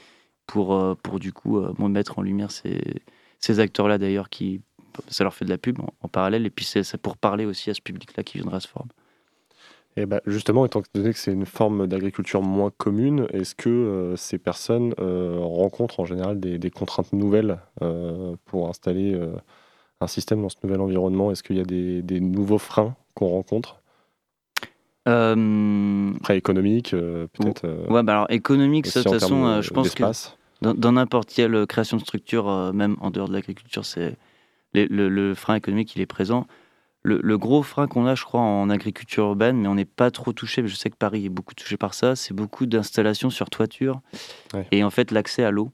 [0.46, 2.82] pour, pour du coup mettre en lumière ces,
[3.40, 4.62] ces acteurs-là d'ailleurs qui
[5.10, 7.46] ça leur fait de la pub en, en parallèle et puis c'est c'est pour parler
[7.46, 8.90] aussi à ce public-là qui viendra se former.
[10.00, 14.16] Et bah, justement, étant donné que c'est une forme d'agriculture moins commune, est-ce que euh,
[14.16, 19.20] ces personnes euh, rencontrent en général des, des contraintes nouvelles euh, pour installer
[20.00, 21.32] un système dans ce nouvel environnement?
[21.32, 23.82] Est-ce qu'il y a des, des nouveaux freins qu'on rencontre?
[25.08, 30.04] Après, économiques, euh, peut-être ouais, bah alors économique, ça, de toute façon, je pense que
[30.62, 34.16] dans n'importe quelle création de structure, même en dehors de l'agriculture, c'est
[34.74, 36.46] le frein économique, il est présent.
[37.08, 40.12] Le, le gros frein qu'on a, je crois, en agriculture urbaine, mais on n'est pas
[40.12, 43.30] trop touché, mais je sais que Paris est beaucoup touché par ça, c'est beaucoup d'installations
[43.30, 44.02] sur toiture
[44.54, 44.68] Ouais.
[44.72, 45.72] et en fait l'accès à l'eau.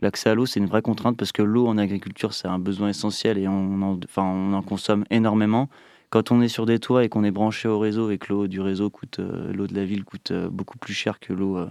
[0.00, 2.88] L'accès à l'eau, c'est une vraie contrainte parce que l'eau en agriculture, c'est un besoin
[2.90, 5.68] essentiel et on en, enfin, on en consomme énormément.
[6.10, 8.46] Quand on est sur des toits et qu'on est branché au réseau et que l'eau
[8.46, 11.56] du réseau coûte, euh, l'eau de la ville coûte euh, beaucoup plus cher que l'eau
[11.56, 11.66] euh,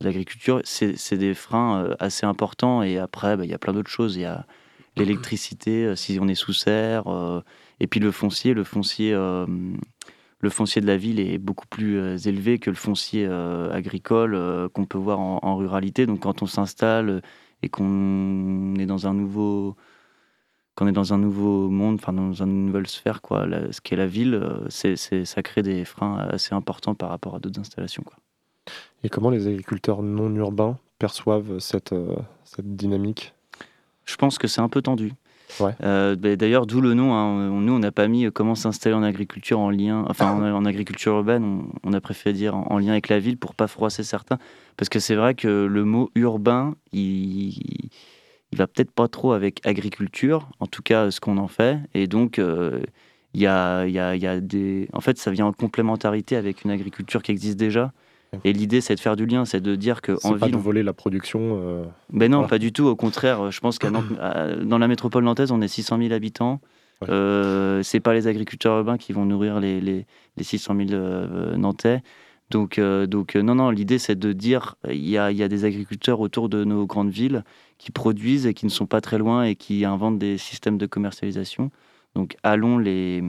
[0.00, 2.82] de l'agriculture, c'est des freins euh, assez importants.
[2.82, 4.16] Et après, bah, il y a plein d'autres choses.
[4.16, 4.44] Il y a
[4.96, 7.04] l'électricité, si on est sous serre,
[7.80, 8.54] et puis le foncier.
[8.54, 9.46] Le foncier, euh,
[10.40, 14.34] le foncier de la ville est beaucoup plus euh, élevé que le foncier euh, agricole
[14.34, 16.06] euh, qu'on peut voir en, en ruralité.
[16.06, 17.22] Donc quand on s'installe
[17.62, 19.76] et qu'on est dans un nouveau
[20.74, 23.82] quand on est dans un nouveau monde, enfin dans une nouvelle sphère, quoi, la- ce
[23.82, 28.02] qu'est la ville, c'est, ça crée des freins assez importants par rapport à d'autres installations.
[28.02, 28.16] Quoi.
[29.04, 31.94] Et comment les agriculteurs non urbains perçoivent cette,
[32.44, 33.34] cette dynamique?
[34.06, 35.12] Je pense que c'est un peu tendu.
[35.82, 37.14] Euh, bah, d'ailleurs, d'où le nom.
[37.14, 37.50] hein.
[37.60, 41.14] Nous, on n'a pas mis euh, comment s'installer en agriculture en lien, enfin en, agriculture
[41.14, 41.64] urbaine.
[41.84, 44.38] On, a préféré dire en, en lien avec la ville pour pas froisser certains,
[44.76, 47.50] parce que c'est vrai que le mot urbain, il,
[48.52, 52.06] il va peut-être pas trop avec agriculture, en tout cas ce qu'on en fait, et
[52.06, 52.38] donc.
[52.38, 52.80] euh,
[53.34, 54.88] y y y a des...
[54.92, 57.92] En fait, ça vient en complémentarité avec une agriculture qui existe déjà.
[58.44, 60.60] Et l'idée, c'est de faire du lien, c'est de dire qu'en C'est pas ville, de
[60.60, 62.48] voler la production euh, ben non, Voilà.
[62.48, 62.84] pas du tout.
[62.86, 63.78] Au contraire, je pense
[64.20, 66.60] à- dans la métropole nantaise, on est 600 000 habitants.
[67.02, 67.08] Ouais.
[67.10, 71.56] Euh, c'est pas les agriculteurs urbains qui vont nourrir les, les, les 600 000 euh,
[71.56, 72.00] nantais.
[72.50, 75.42] Donc, euh, donc euh, non, non, l'idée c'est de dire il y a, il y
[75.42, 77.44] a des agriculteurs autour de nos grandes villes
[77.78, 80.86] qui produisent et qui ne sont pas très loin et qui inventent des systèmes de
[80.86, 81.70] commercialisation.
[82.14, 83.24] Donc allons les,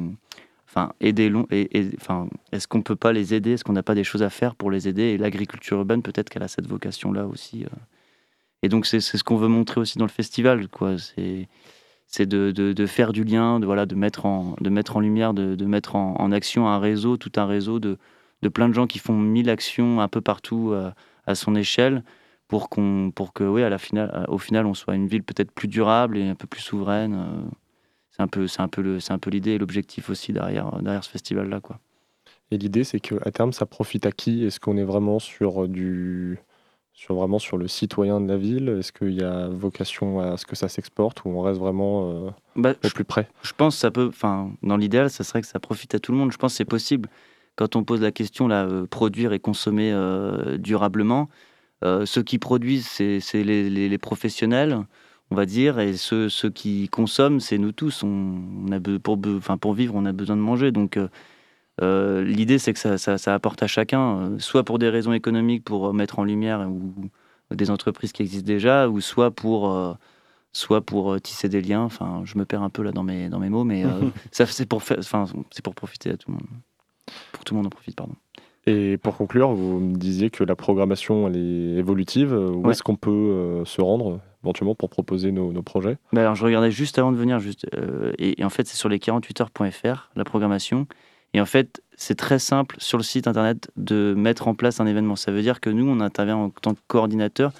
[0.73, 1.43] enfin aidez-les.
[1.51, 3.51] Et, enfin, est-ce qu'on peut pas les aider?
[3.51, 5.03] Est-ce qu'on n'a pas des choses à faire pour les aider?
[5.03, 7.63] Et l'agriculture urbaine, peut-être qu'elle a cette vocation-là aussi.
[7.63, 7.75] euh.
[8.63, 10.67] Et donc c'est ce qu'on veut montrer aussi dans le festival.
[12.07, 14.55] C'est de, faire du lien, de voilà, de mettre en
[14.99, 17.97] lumière, de, mettre en, action un réseau, tout un réseau de
[18.41, 20.91] de plein de gens qui font mille actions un peu partout euh,
[21.25, 22.03] à son échelle
[22.49, 25.23] pour qu'on pour que oui à la finale euh, au final on soit une ville
[25.23, 27.15] peut-être plus durable et un peu plus souveraine.
[28.13, 28.17] Euh.
[28.17, 30.81] C'est un peu c'est un peu le c'est un peu l'idée et l'objectif aussi derrière
[30.81, 31.79] derrière ce festival là quoi.
[32.51, 34.45] Et l'idée, c'est qu'à terme, ça profite à qui?
[34.45, 36.37] Est-ce qu'on est vraiment sur du
[36.93, 38.69] sur vraiment sur le citoyen de la ville?
[38.79, 42.29] Est-ce qu'il y a vocation à ce que ça s'exporte ou on reste vraiment euh,
[42.55, 43.27] Bah, au plus près?
[43.41, 46.11] je pense que ça peut, enfin, dans l'idéal, ça serait que ça profite à tout
[46.11, 46.31] le monde.
[46.31, 47.09] Je pense que c'est possible.
[47.55, 51.29] Quand on pose la question, là, euh, produire et consommer euh, durablement,
[51.83, 54.77] euh, ceux qui produisent, c'est c'est les, les- les professionnels,
[55.33, 58.03] on va dire, et ceux, ceux qui consomment, c'est nous tous.
[58.03, 58.07] On,
[58.67, 60.71] on a pour, be- enfin, pour vivre, on a besoin de manger.
[60.71, 61.07] Donc, euh,
[61.81, 65.11] euh, l'idée, c'est que ça, ça- ça apporte à chacun, euh, soit pour des raisons
[65.11, 66.93] économiques, pour mettre en lumière ou
[67.55, 69.93] des entreprises qui existent déjà, ou soit pour euh,
[70.53, 71.81] soit pour tisser des liens.
[71.81, 73.83] Enfin, je me perds un peu là dans mes, dans mes mots, mais
[74.31, 75.25] ça, c'est pour, enfin,
[75.75, 76.47] profiter à tout le monde.
[77.31, 78.13] Pour tout le monde en profite, pardon.
[78.67, 82.33] Et pour conclure, vous me disiez que la programmation elle est évolutive.
[82.33, 82.71] Où Ouais.
[82.71, 84.19] est-ce qu'on peut euh, se rendre?
[84.43, 87.65] Éventuellement pour proposer nos, nos projets Bah alors, je regardais juste avant de venir, juste,
[87.75, 90.87] euh, et, et en fait, c'est sur les 48heures.fr, la programmation.
[91.33, 94.85] Et en fait, c'est très simple sur le site internet de mettre en place un
[94.85, 95.15] événement.
[95.15, 97.51] Ça veut dire que nous, on intervient en tant que coordinateur.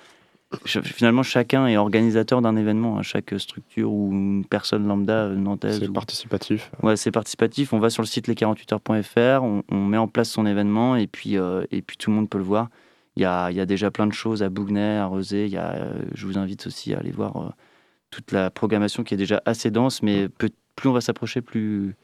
[0.65, 5.79] Finalement, chacun est organisateur d'un événement, hein, chaque structure ou une personne lambda euh, nantaise.
[5.79, 6.69] C'est ou- participatif.
[6.83, 7.73] Ouais, c'est participatif.
[7.73, 11.37] On va sur le site les48heures.fr, on, on met en place son événement et puis,
[11.39, 12.69] euh, et puis tout le monde peut le voir.
[13.15, 15.45] Il y a, il y a déjà plein de choses à Bougnay, à.
[15.45, 17.49] Il y a, euh, je vous invite aussi à aller voir euh,
[18.09, 21.95] toute la programmation qui est déjà assez dense, mais peu- plus on va s'approcher, plus,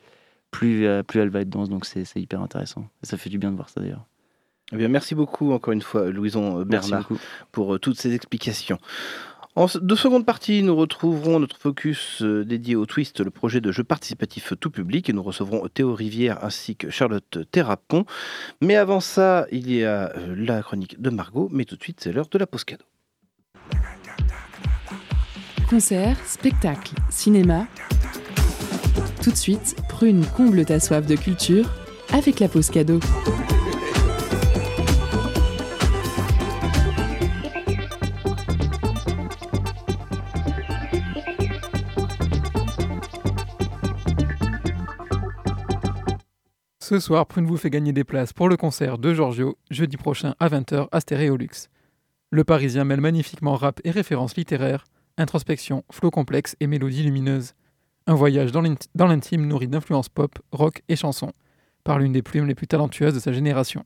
[0.52, 1.70] plus, euh, plus elle va être dense.
[1.70, 2.86] Donc c'est hyper intéressant.
[3.04, 4.06] Et ça fait du bien de voir ça d'ailleurs.
[4.72, 7.10] Eh bien, merci beaucoup encore une fois, Louison Bernard,
[7.52, 8.78] pour toutes ces explications.
[9.60, 13.60] En se- de seconde partie, nous retrouverons notre focus euh, dédié au Twist, le projet
[13.60, 18.06] de jeu participatif tout public, et nous recevrons Théo Rivière ainsi que Charlotte Terrapon.
[18.62, 22.00] Mais avant ça, il y a euh, la chronique de Margot, mais tout de suite,
[22.02, 22.86] c'est l'heure de la pause cadeau.
[25.70, 27.68] Concerts, spectacles, cinéma.
[29.22, 31.70] Tout de suite, Prune comble ta soif de culture
[32.14, 33.02] avec la pause cadeau.
[46.90, 50.34] Ce soir, Prune vous fait gagner des places pour le concert de Giorgio, jeudi prochain
[50.40, 51.70] à 20h à Stéréolux.
[52.32, 57.54] Le Parisien mêle magnifiquement rap et références littéraires, introspection, flow complexe et mélodie lumineuse.
[58.08, 61.32] Un voyage dans l'intime nourri d'influences pop, rock et chansons,
[61.84, 63.86] par l'une des plumes les plus talentueuses de sa génération.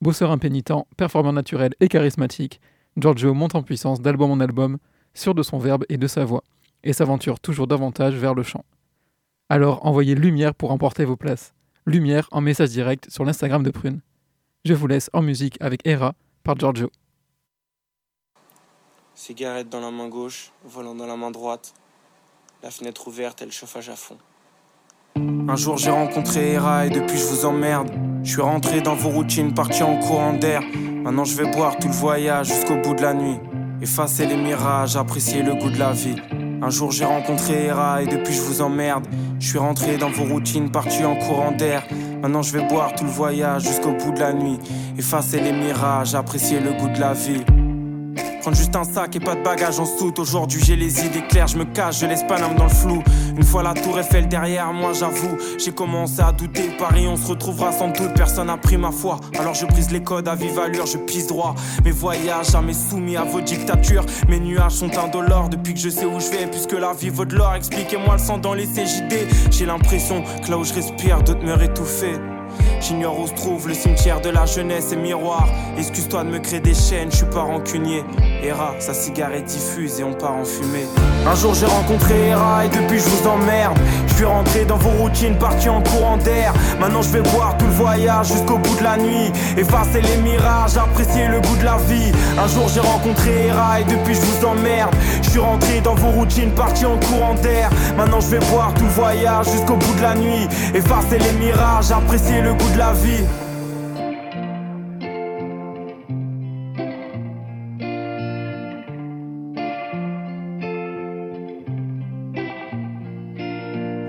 [0.00, 2.60] Bosseur impénitent, performant naturel et charismatique,
[2.96, 4.78] Giorgio monte en puissance d'album en album,
[5.12, 6.44] sûr de son verbe et de sa voix,
[6.84, 8.64] et s'aventure toujours davantage vers le chant.
[9.48, 11.52] Alors envoyez lumière pour emporter vos places.
[11.84, 14.02] Lumière en message direct sur l'Instagram de Prune.
[14.64, 16.14] Je vous laisse en musique avec Era
[16.44, 16.90] par Giorgio.
[19.16, 21.74] Cigarette dans la main gauche, volant dans la main droite.
[22.62, 24.16] La fenêtre ouverte et le chauffage à fond.
[25.16, 27.90] Un jour j'ai rencontré Hera et depuis je vous emmerde.
[28.22, 30.62] Je suis rentré dans vos routines, parti en courant d'air.
[30.62, 33.40] Maintenant je vais boire tout le voyage jusqu'au bout de la nuit.
[33.80, 36.14] Effacer les mirages, apprécier le goût de la vie.
[36.62, 39.04] Un jour j'ai rencontré Hera et depuis je vous emmerde.
[39.40, 41.82] Je suis rentré dans vos routines, parti en courant d'air.
[42.22, 44.60] Maintenant je vais boire tout le voyage jusqu'au bout de la nuit.
[44.96, 47.42] Effacer les mirages, apprécier le goût de la vie.
[48.42, 50.20] Prendre juste un sac et pas de bagages en soute.
[50.20, 53.02] Aujourd'hui j'ai les idées claires, je me cache, je laisse pas l'âme dans le flou.
[53.36, 56.70] Une fois la tour Eiffel derrière moi, j'avoue, j'ai commencé à douter.
[56.78, 59.18] Paris, on se retrouvera sans doute, personne n'a pris ma foi.
[59.38, 61.54] Alors je brise les codes à vive allure, je pisse droit.
[61.84, 64.04] Mes voyages jamais soumis à vos dictatures.
[64.28, 67.24] Mes nuages sont indolores depuis que je sais où je vais, puisque la vie vaut
[67.24, 67.54] de l'or.
[67.54, 69.26] Expliquez-moi le sang dans les CJD.
[69.50, 72.18] J'ai l'impression que là où je respire, d'autres meurent étouffés.
[72.80, 75.48] J'ignore où se trouve le cimetière de la jeunesse et miroir.
[75.78, 78.04] Excuse-toi de me créer des chaînes, je suis pas rancunier.
[78.42, 80.86] Hera, sa cigarette diffuse et on part en fumée.
[81.26, 83.78] Un jour j'ai rencontré Hera et depuis je vous emmerde.
[84.08, 86.52] Je suis rentré dans vos routines, parti en courant d'air.
[86.80, 89.30] Maintenant je vais boire tout le voyage jusqu'au bout de la nuit.
[89.56, 92.12] Effacer les mirages, apprécier le goût de la vie.
[92.36, 94.94] Un jour j'ai rencontré Hera et depuis je vous emmerde.
[95.22, 97.70] Je suis rentré dans vos routines, parti en courant d'air.
[97.96, 100.48] Maintenant je vais boire tout le voyage jusqu'au bout de la nuit.
[100.74, 103.24] Effacer les mirages, apprécier le goût de la vie.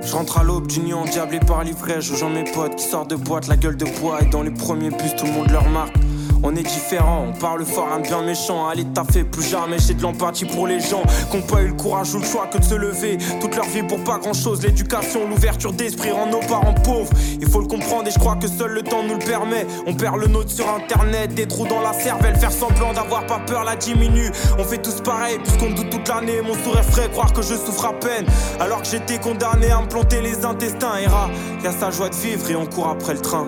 [0.02, 2.06] Je rentre à l'aube d'union, endiablé par l'ivresse.
[2.06, 4.20] Je joins mes potes qui sortent de boîte, la gueule de bois.
[4.22, 5.96] Et dans les premiers bus, tout le monde leur marque.
[6.46, 8.68] On est différent, on parle fort, un bien méchant.
[8.68, 11.68] Allez, t'as fait plus jamais, j'ai de l'empathie pour les gens qui ont pas eu
[11.68, 13.18] le courage ou le choix que de se lever.
[13.40, 17.14] Toute leur vie pour pas grand chose, l'éducation, l'ouverture d'esprit rend nos parents pauvres.
[17.40, 19.66] Il faut le comprendre et je crois que seul le temps nous le permet.
[19.88, 23.40] On perd le nôtre sur internet, des trous dans la cervelle, faire semblant d'avoir pas
[23.40, 24.30] peur la diminue.
[24.60, 26.42] On fait tous pareil, puisqu'on doute toute l'année.
[26.42, 28.26] Mon sourire frais, croire que je souffre à peine.
[28.60, 30.98] Alors que j'étais condamné à me planter les intestins.
[30.98, 31.30] Hera,
[31.64, 33.48] y a sa joie de vivre et on court après le train.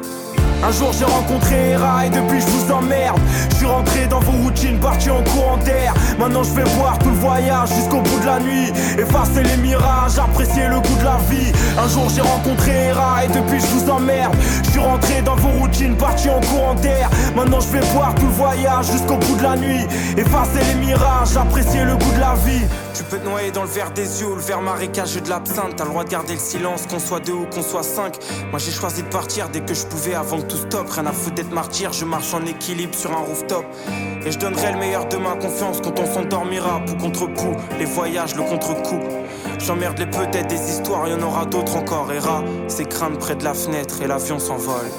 [0.63, 3.19] Un jour j'ai rencontré Hera et depuis je vous emmerde.
[3.51, 5.93] Je suis rentré dans vos routines, parti en courant d'air.
[6.19, 8.71] Maintenant je vais boire tout le voyage jusqu'au bout de la nuit.
[8.97, 11.51] Effacer les mirages, apprécier le goût de la vie.
[11.77, 14.35] Un jour j'ai rencontré Hera et depuis je vous emmerde.
[14.63, 17.09] Je suis rentré dans vos routines, parti en courant d'air.
[17.35, 19.85] Maintenant je vais boire tout le voyage jusqu'au bout de la nuit.
[20.17, 22.65] Effacer les mirages, apprécier le goût de la vie.
[22.95, 25.75] Tu peux te noyer dans le verre des yeux le verre marécageux de l'absinthe.
[25.75, 28.15] T'as le droit de garder le silence, qu'on soit deux ou qu'on soit cinq.
[28.51, 30.89] Moi j'ai choisi de partir dès que je pouvais avant que tout stoppe.
[30.89, 33.65] Rien à foutre d'être martyr, je marche en équilibre sur un rooftop.
[34.25, 36.79] Et je donnerai le meilleur de ma confiance quand on s'endormira.
[36.85, 38.99] Pou contre pou, les voyages, le contre-coup.
[39.59, 42.13] J'emmerde les peut-être des histoires, y en aura d'autres encore.
[42.13, 44.89] Hera, c'est craindre près de la fenêtre et l'avion s'envole.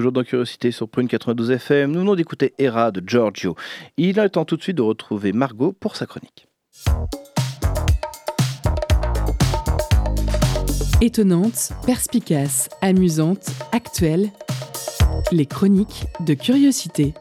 [0.00, 1.92] Toujours dans Curiosité sur Prune 92 FM.
[1.92, 3.54] Nous venons d'écouter Hera de Giorgio.
[3.98, 6.48] Il est temps tout de suite de retrouver Margot pour sa chronique.
[11.02, 14.30] Étonnante, perspicace, amusante, actuelle,
[15.32, 17.12] les chroniques de curiosité.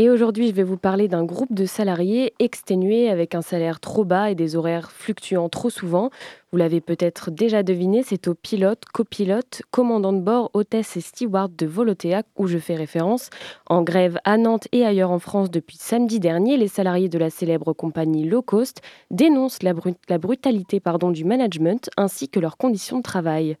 [0.00, 4.04] Et aujourd'hui, je vais vous parler d'un groupe de salariés exténués avec un salaire trop
[4.04, 6.10] bas et des horaires fluctuants trop souvent.
[6.52, 11.48] Vous l'avez peut-être déjà deviné, c'est aux pilotes, copilotes, commandants de bord, hôtesses et stewards
[11.48, 13.30] de Volotea où je fais référence.
[13.66, 17.28] En grève à Nantes et ailleurs en France depuis samedi dernier, les salariés de la
[17.28, 19.74] célèbre compagnie low cost dénoncent la,
[20.08, 23.56] la brutalité pardon, du management ainsi que leurs conditions de travail.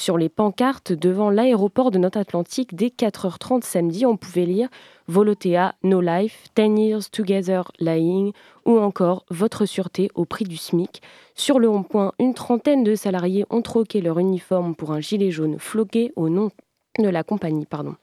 [0.00, 4.68] Sur les pancartes devant l'aéroport de Nantes-Atlantique, dès 4h30 samedi, on pouvait lire
[5.08, 8.32] Volotea, No Life, 10 Years Together Lying
[8.64, 11.02] ou encore Votre sûreté au prix du SMIC.
[11.34, 15.58] Sur le rond-point, une trentaine de salariés ont troqué leur uniforme pour un gilet jaune
[15.58, 16.52] floqué au nom
[16.96, 17.66] de la compagnie.
[17.66, 17.96] Pardon.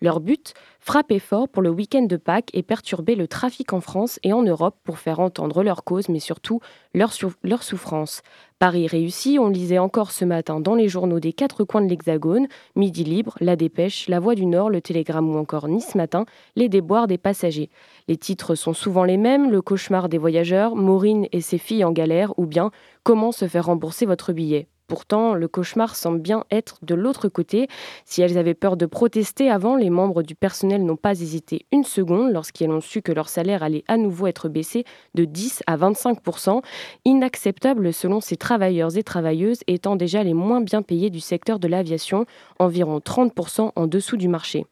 [0.00, 4.20] Leur but Frapper fort pour le week-end de Pâques et perturber le trafic en France
[4.22, 6.60] et en Europe pour faire entendre leur cause, mais surtout
[6.94, 8.22] leur, sou- leur souffrance.
[8.58, 12.46] Paris réussi, on lisait encore ce matin dans les journaux des quatre coins de l'Hexagone,
[12.76, 16.24] Midi Libre, La Dépêche, La Voix du Nord, Le Télégramme ou encore Nice Matin,
[16.56, 17.70] les déboires des passagers.
[18.06, 21.92] Les titres sont souvent les mêmes, Le cauchemar des voyageurs, Maureen et ses filles en
[21.92, 22.70] galère, ou bien
[23.02, 24.68] Comment se faire rembourser votre billet.
[24.88, 27.68] Pourtant, le cauchemar semble bien être de l'autre côté.
[28.06, 31.84] Si elles avaient peur de protester avant, les membres du personnel n'ont pas hésité une
[31.84, 34.84] seconde lorsqu'elles ont su que leur salaire allait à nouveau être baissé
[35.14, 36.62] de 10 à 25%
[37.04, 41.68] inacceptable selon ces travailleurs et travailleuses étant déjà les moins bien payés du secteur de
[41.68, 42.24] l'aviation,
[42.58, 44.64] environ 30% en dessous du marché.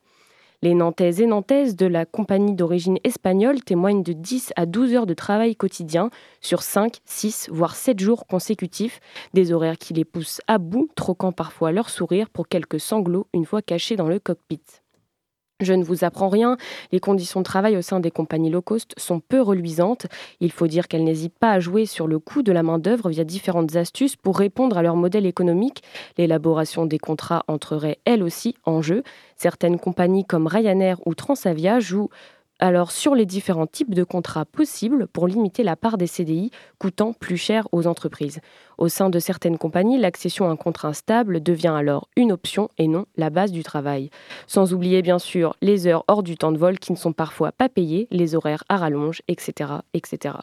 [0.66, 5.06] Les Nantaises et Nantaises de la compagnie d'origine espagnole témoignent de 10 à 12 heures
[5.06, 6.10] de travail quotidien
[6.40, 8.98] sur 5, 6, voire 7 jours consécutifs,
[9.32, 13.44] des horaires qui les poussent à bout, troquant parfois leur sourire pour quelques sanglots une
[13.44, 14.60] fois cachés dans le cockpit.
[15.60, 16.58] Je ne vous apprends rien,
[16.92, 20.06] les conditions de travail au sein des compagnies low cost sont peu reluisantes.
[20.40, 23.24] Il faut dire qu'elles n'hésitent pas à jouer sur le coût de la main-d'œuvre via
[23.24, 25.82] différentes astuces pour répondre à leur modèle économique.
[26.18, 29.02] L'élaboration des contrats entrerait elle aussi en jeu.
[29.36, 32.10] Certaines compagnies comme Ryanair ou Transavia jouent
[32.58, 37.12] alors sur les différents types de contrats possibles pour limiter la part des CDI coûtant
[37.12, 38.40] plus cher aux entreprises.
[38.78, 42.88] Au sein de certaines compagnies, l'accession à un contrat stable devient alors une option et
[42.88, 44.10] non la base du travail.
[44.46, 47.52] Sans oublier bien sûr les heures hors du temps de vol qui ne sont parfois
[47.52, 49.70] pas payées, les horaires à rallonge, etc.
[49.94, 50.36] etc.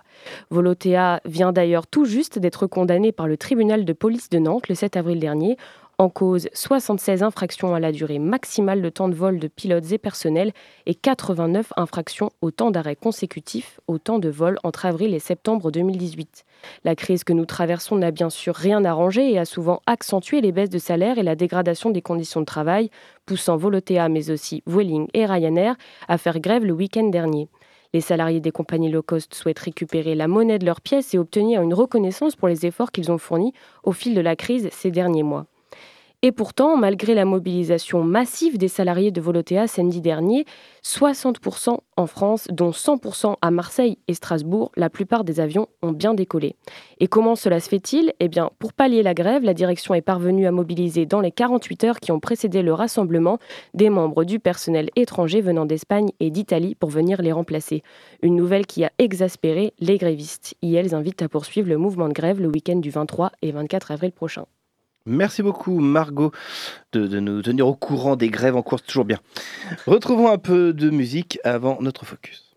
[0.50, 4.76] Volotea vient d'ailleurs tout juste d'être condamné par le tribunal de police de Nantes le
[4.76, 5.58] 7 avril dernier
[5.98, 9.98] en cause 76 infractions à la durée maximale de temps de vol de pilotes et
[9.98, 10.52] personnels
[10.86, 15.72] et 89 infractions au temps d'arrêt consécutif au temps de vol entre avril et septembre
[15.72, 16.46] 2018.
[16.84, 20.52] La crise que nous traversons n'a bien sûr rien arrangé et a souvent accentué les
[20.52, 22.90] baisses de salaire et la dégradation des conditions de travail,
[23.26, 25.76] poussant Volotea mais aussi Vueling et Ryanair
[26.08, 27.50] à faire grève le week-end dernier.
[27.94, 31.62] Les salariés des compagnies low cost souhaitent récupérer la monnaie de leurs pièces et obtenir
[31.62, 35.22] une reconnaissance pour les efforts qu'ils ont fournis au fil de la crise ces derniers
[35.22, 35.46] mois.
[36.26, 40.46] Et pourtant, malgré la mobilisation massive des salariés de Volotea samedi dernier,
[40.82, 46.14] 60% en France, dont 100% à Marseille et Strasbourg, la plupart des avions ont bien
[46.14, 46.56] décollé.
[47.02, 48.14] Et comment cela se fait-il?
[48.22, 51.84] Eh bien, pour pallier la grève, la direction est parvenue à mobiliser dans les 48
[51.84, 53.38] heures qui ont précédé le rassemblement
[53.74, 57.84] des membres du personnel étranger venant d'Espagne et d'Italie pour venir les remplacer.
[58.22, 60.56] Une nouvelle qui a exaspéré les grévistes.
[60.62, 64.14] IELS invite à poursuivre le mouvement de grève le week-end du 23 et 24 avril
[64.14, 64.46] prochain.
[65.06, 66.32] Merci beaucoup Margot
[66.94, 69.20] de, nous tenir au courant des grèves en cours, c'est toujours bien.
[69.86, 72.56] Retrouvons un peu de musique avant notre focus.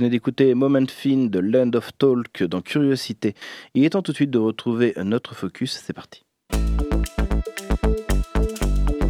[0.00, 3.34] Venez d'écouter Moment Fin de Land of Talk dans Curiosité.
[3.74, 5.78] Il est temps tout de suite de retrouver notre focus.
[5.84, 6.24] C'est parti.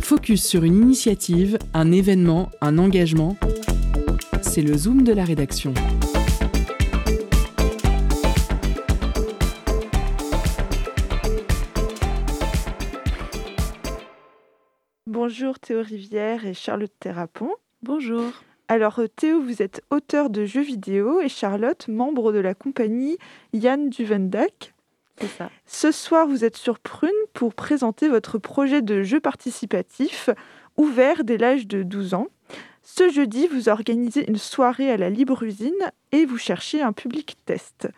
[0.01, 3.37] Focus sur une initiative, un événement, un engagement.
[4.43, 5.75] C'est le zoom de la rédaction.
[15.07, 17.51] Bonjour Théo Rivière et Charlotte Thérapon.
[17.81, 18.33] Bonjour.
[18.71, 23.19] Alors euh, Théo, vous êtes auteur de jeux vidéo et Charlotte, membre de la compagnie
[23.53, 24.75] Yann Duvendak.
[25.21, 25.51] C'est ça.
[25.67, 30.31] Ce soir, vous êtes sur Prune pour présenter votre projet de jeu participatif
[30.77, 32.29] ouvert dès l'âge de 12 ans.
[32.85, 37.39] Ce jeudi, vous organisez une soirée à la Libre Usine et vous cherchez un public
[37.47, 37.89] test.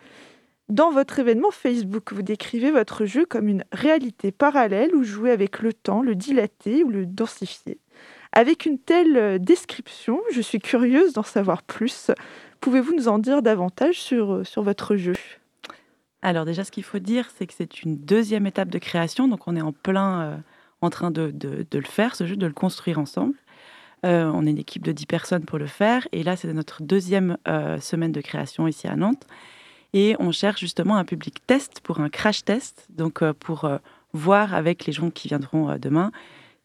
[0.69, 5.59] Dans votre événement Facebook, vous décrivez votre jeu comme une réalité parallèle où jouer avec
[5.59, 7.77] le temps, le dilater ou le densifier.
[8.35, 12.09] Avec une telle euh, description, je suis curieuse d'en savoir plus.
[12.61, 15.13] Pouvez-vous nous en dire davantage sur, euh, sur votre jeu?
[16.23, 19.47] Alors déjà, ce qu'il faut dire, c'est que c'est une deuxième étape de création, donc
[19.47, 20.37] on est en plein euh,
[20.81, 23.35] en train de, de- le faire, ce jeu, de le construire ensemble.
[24.05, 27.37] On est une équipe de 10 personnes pour le faire, et là, c'est notre deuxième
[27.79, 29.25] semaine de création ici à Nantes.
[29.93, 33.69] Et on cherche justement un public test pour un crash test, donc pour
[34.11, 36.11] voir avec les gens qui viendront demain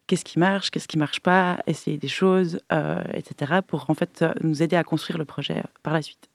[0.09, 4.21] qu'est-ce qui marche, qu'est-ce qui marche pas, essayer des choses, euh, etc., pour en fait
[4.23, 6.29] euh, nous aider à construire le projet euh, par la suite.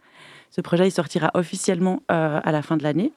[0.50, 3.10] Ce projet, il sortira officiellement à la fin de l'année.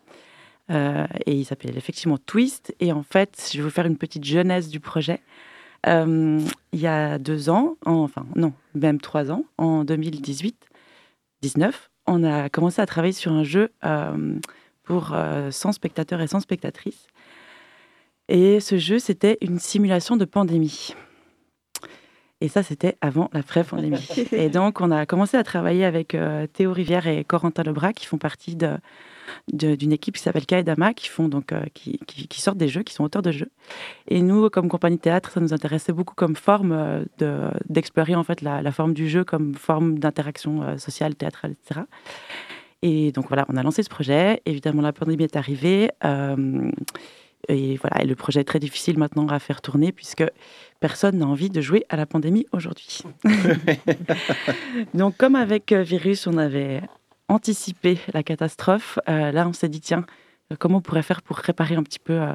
[0.72, 2.74] Et il s'appelle effectivement Twist.
[2.80, 5.22] Et en fait, je vais vous faire une petite jeunesse du projet.
[5.86, 6.42] Il
[6.74, 11.74] y a deux ans, en- enfin non, même trois ans, en 2018-19,
[12.08, 13.72] on a commencé à travailler sur un jeu
[14.84, 17.06] pour euh, 100 spectateurs et 100 spectatrices.
[18.30, 20.94] Et ce jeu, c'était une simulation de pandémie.
[22.40, 24.08] Et ça, c'était avant la pré-pandémie.
[24.32, 28.06] et donc, on a commencé à travailler avec euh, Théo Rivière et Corentin Lebras, qui
[28.06, 28.78] font partie de,
[29.52, 32.68] de- d'une équipe qui s'appelle Kaedama, qui, font donc, euh, qui, qui- qui sortent des
[32.68, 33.50] jeux, qui sont auteurs de jeux.
[34.08, 38.14] Et nous, comme compagnie de théâtre, ça nous intéressait beaucoup comme forme euh, de, d'explorer
[38.14, 41.82] en fait la, la forme du jeu comme forme d'interaction sociale, théâtrale, etc.
[42.84, 44.44] Et donc voilà, on a lancé ce projet.
[44.46, 45.90] Évidemment, la pandémie est arrivée.
[47.48, 50.24] Et voilà, et le projet est très difficile maintenant à faire tourner puisque
[50.80, 53.02] personne n'a envie de jouer à la pandémie aujourd'hui.
[54.94, 56.82] Donc, comme avec euh, Virus, on avait
[57.30, 60.06] anticipé la catastrophe, euh, là, on s'est dit tiens,
[60.60, 62.34] comment on pourrait faire pour réparer un petit peu, euh,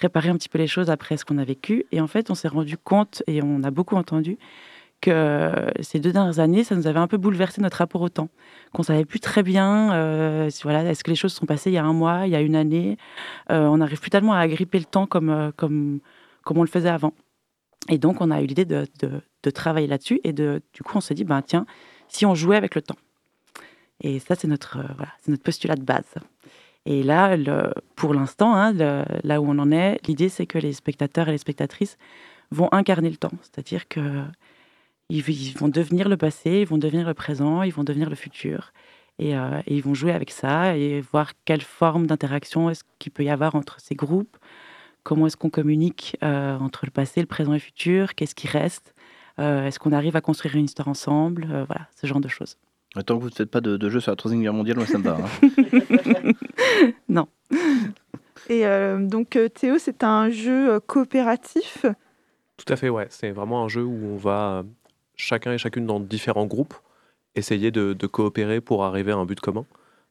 [0.00, 1.86] réparer un petit peu les choses après ce qu'on a vécu?
[1.90, 4.38] Et en fait, on s'est rendu compte et on a beaucoup entendu
[5.00, 8.08] que euh, ces deux dernières années, ça nous avait un peu bouleversé notre rapport au
[8.08, 8.28] temps,
[8.72, 11.78] qu'on savait plus très bien, euh, voilà, est-ce que les choses sont passées il y
[11.78, 12.96] a un mois, il y a une année,
[13.50, 16.00] Euh, on n'arrive plus tellement à agripper le temps comme, comme,
[16.42, 17.12] comme on le faisait avant.
[17.88, 20.20] Et donc, on a eu l'idée de, de- de travailler là-dessus.
[20.24, 21.64] Et de, du coup, on s'est dit, ben, tiens,
[22.08, 22.96] si on jouait avec le temps.
[24.00, 26.14] Et ça, c'est notre, voilà, notre postulat de base.
[26.86, 28.72] Et là, le- pour l'instant, hein,
[29.22, 31.96] là où on en est, l'idée, c'est que les spectateurs et les spectatrices
[32.50, 33.32] vont incarner le temps.
[33.42, 34.00] C'est-à-dire que
[35.08, 38.16] ils, ils vont devenir le passé, ils vont devenir le présent, ils vont devenir le
[38.16, 38.72] futur.
[39.18, 43.10] Et, euh, et ils vont jouer avec ça et voir quelle forme d'interaction est-ce qu'il
[43.10, 44.36] peut y avoir entre ces groupes,
[45.02, 48.46] comment est-ce qu'on communique euh, entre le passé, le présent et le futur, qu'est-ce qui
[48.48, 48.94] reste,
[49.40, 52.56] Euh, est-ce qu'on arrive à construire une histoire ensemble, Euh, voilà, ce genre de choses.
[53.06, 54.86] Tant que vous ne faites pas de, de jeu sur la Troisième Guerre mondiale, moi
[54.86, 55.16] ça me va.
[55.16, 56.32] hein.
[57.08, 57.28] non.
[58.48, 61.86] Et euh, donc Théo, c'est un jeu coopératif?
[62.56, 63.06] Tout à fait, ouais.
[63.10, 64.64] C'est vraiment un jeu où on va
[65.18, 66.74] chacun et chacune dans différents groupes
[67.34, 69.64] essayer de, coopérer pour arriver à un but commun.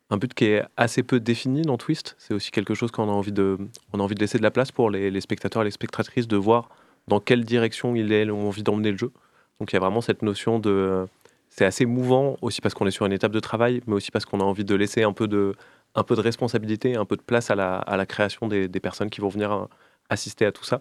[0.10, 2.16] Un but qui est assez peu défini dans Twist.
[2.18, 3.58] C'est aussi quelque chose qu'on a envie de,
[3.94, 6.38] on a envie de laisser de la place pour les, spectateurs et les spectatrices de
[6.38, 6.70] voir
[7.08, 9.12] dans quelle direction ils ont envie d'emmener le jeu.
[9.60, 11.06] Donc il y a vraiment cette notion de,
[11.50, 14.26] c'est assez mouvant aussi parce qu'on est sur une étape de travail, mais aussi parce
[14.26, 15.54] qu'on a envie de laisser un peu de,
[15.96, 19.20] un peu de responsabilité, un peu de place à la, création des, des personnes qui
[19.20, 19.66] vont venir euh,
[20.10, 20.80] assister à tout ça.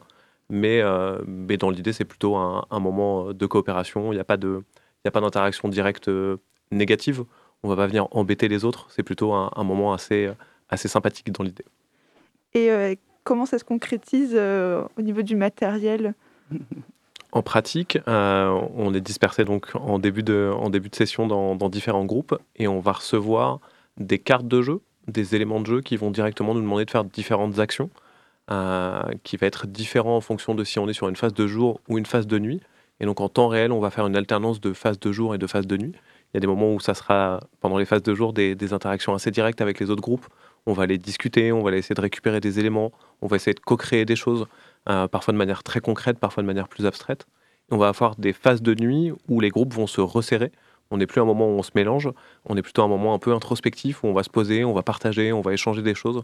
[0.49, 4.13] Mais, euh, mais dans l'idée, c'est plutôt un, un moment de coopération.
[4.13, 6.37] Il n'y a pas d'interaction directe euh,
[6.71, 7.25] négative.
[7.63, 8.87] On va pas venir embêter les autres.
[8.91, 10.31] C'est plutôt un, un moment assez,
[10.69, 11.65] assez sympathique dans l'idée.
[12.55, 12.95] Et euh,
[13.25, 16.15] comment ça se concrétise euh, au niveau du matériel?
[17.33, 21.57] En pratique, euh, on est dispersé donc en début de, en début de session dans,
[21.57, 23.61] dans différents groupes et on va recevoir
[23.99, 27.05] des cartes de jeu, des éléments de jeu qui vont directement nous demander de faire
[27.05, 27.91] différentes actions,
[28.51, 31.47] euh, qui va être différent en fonction de si on est sur une phase de
[31.47, 32.61] jour ou une phase de nuit.
[33.01, 35.39] Et donc en temps réel, on va faire une alternance de phase de jour et
[35.39, 35.93] de phase de nuit.
[35.93, 39.15] Il y a des moments où ça sera, pendant les phases de jour, des, interactions
[39.15, 40.27] assez directes avec les autres groupes.
[40.67, 42.93] On va aller discuter, on va aller essayer de récupérer des éléments,
[43.23, 44.47] on va essayer de co-créer des choses,
[44.89, 47.27] euh, parfois de manière très concrète, parfois de manière plus abstraite.
[47.71, 50.53] Et on va avoir des phases de nuit où les groupes vont se resserrer.
[50.91, 52.11] On n'est plus un moment où on se mélange,
[52.45, 54.83] on est plutôt un moment un peu introspectif où on va se poser, on va
[54.83, 56.23] partager, on va échanger des choses.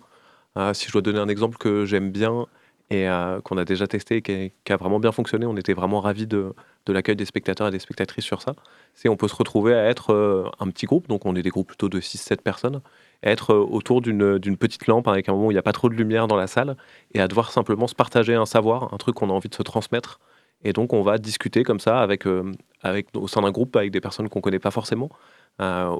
[0.57, 2.47] Euh, si je dois donner un exemple que j'aime bien
[2.93, 6.01] et euh, qu'on a déjà testé et qui, a vraiment bien fonctionné, on était vraiment
[6.01, 6.53] ravis de,
[6.87, 8.55] l'accueil des spectateurs et des spectatrices sur ça.
[8.95, 11.49] C'est on peut se retrouver à être euh, un petit groupe, donc on est des
[11.49, 12.83] groupes plutôt de 6-7 personnes,
[13.23, 15.89] être euh, autour d'une petite lampe avec un moment où il n'y a pas trop
[15.89, 16.77] de lumière dans la salle
[17.15, 19.63] et à devoir simplement se partager un savoir, un truc qu'on a envie de se
[19.63, 20.21] transmettre.
[20.63, 24.29] Et donc on va discuter comme ça avec, au sein d'un groupe avec des personnes
[24.29, 25.11] qu'on ne connaît pas forcément,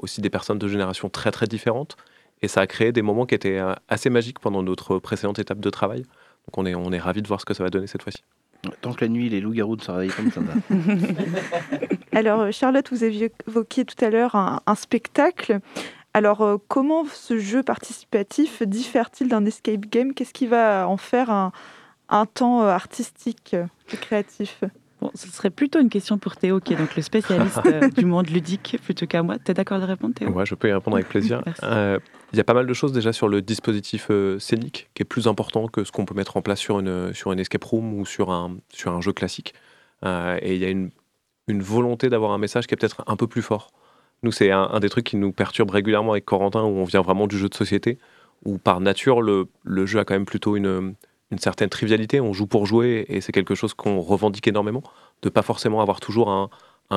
[0.01, 1.97] aussi des personnes de générations très très différentes.
[2.41, 5.59] Et ça a créé des moments qui étaient euh, assez magiques pendant notre précédente étape
[5.59, 6.01] de travail.
[6.01, 8.23] Donc on est, on est ravis de voir ce que ça va donner cette fois-ci.
[8.81, 10.41] Tant que la nuit, les loups-garous ne se réveillent pas, ça.
[12.17, 15.59] Alors, euh, Charlotte, vous aviez évoqué tout à l'heure un, un spectacle.
[16.13, 20.13] Alors, euh, comment ce jeu participatif diffère-t-il d'un escape game?
[20.13, 21.51] Qu'est-ce qui va en faire un,
[22.07, 23.55] un temps artistique
[23.91, 24.63] et créatif?
[25.03, 28.05] Bon, ce serait plutôt une question pour Théo, qui est donc le spécialiste euh, du
[28.05, 29.37] monde ludique, plutôt qu'à moi.
[29.37, 30.29] T'es d'accord de répondre, Théo?
[30.29, 31.43] Ouais, je peux y répondre avec plaisir.
[31.63, 31.99] Euh,
[32.31, 35.05] Il y a pas mal de choses déjà sur le dispositif euh, scénique qui est
[35.05, 37.99] plus important que ce qu'on peut mettre en place sur une, sur une escape room
[37.99, 39.53] ou sur un, sur un jeu classique.
[40.05, 40.89] Et il y a une,
[41.49, 43.71] une volonté d'avoir un message qui est peut-être un peu plus fort.
[44.23, 47.01] Nous, c'est un, un des trucs qui nous perturbe régulièrement avec Corentin, où on vient
[47.01, 47.97] vraiment du jeu de société,
[48.45, 50.95] où par nature, le, le jeu a quand même plutôt une,
[51.31, 52.21] une certaine trivialité.
[52.21, 54.83] On joue pour jouer et c'est quelque chose qu'on revendique énormément,
[55.21, 56.49] de pas forcément avoir toujours un,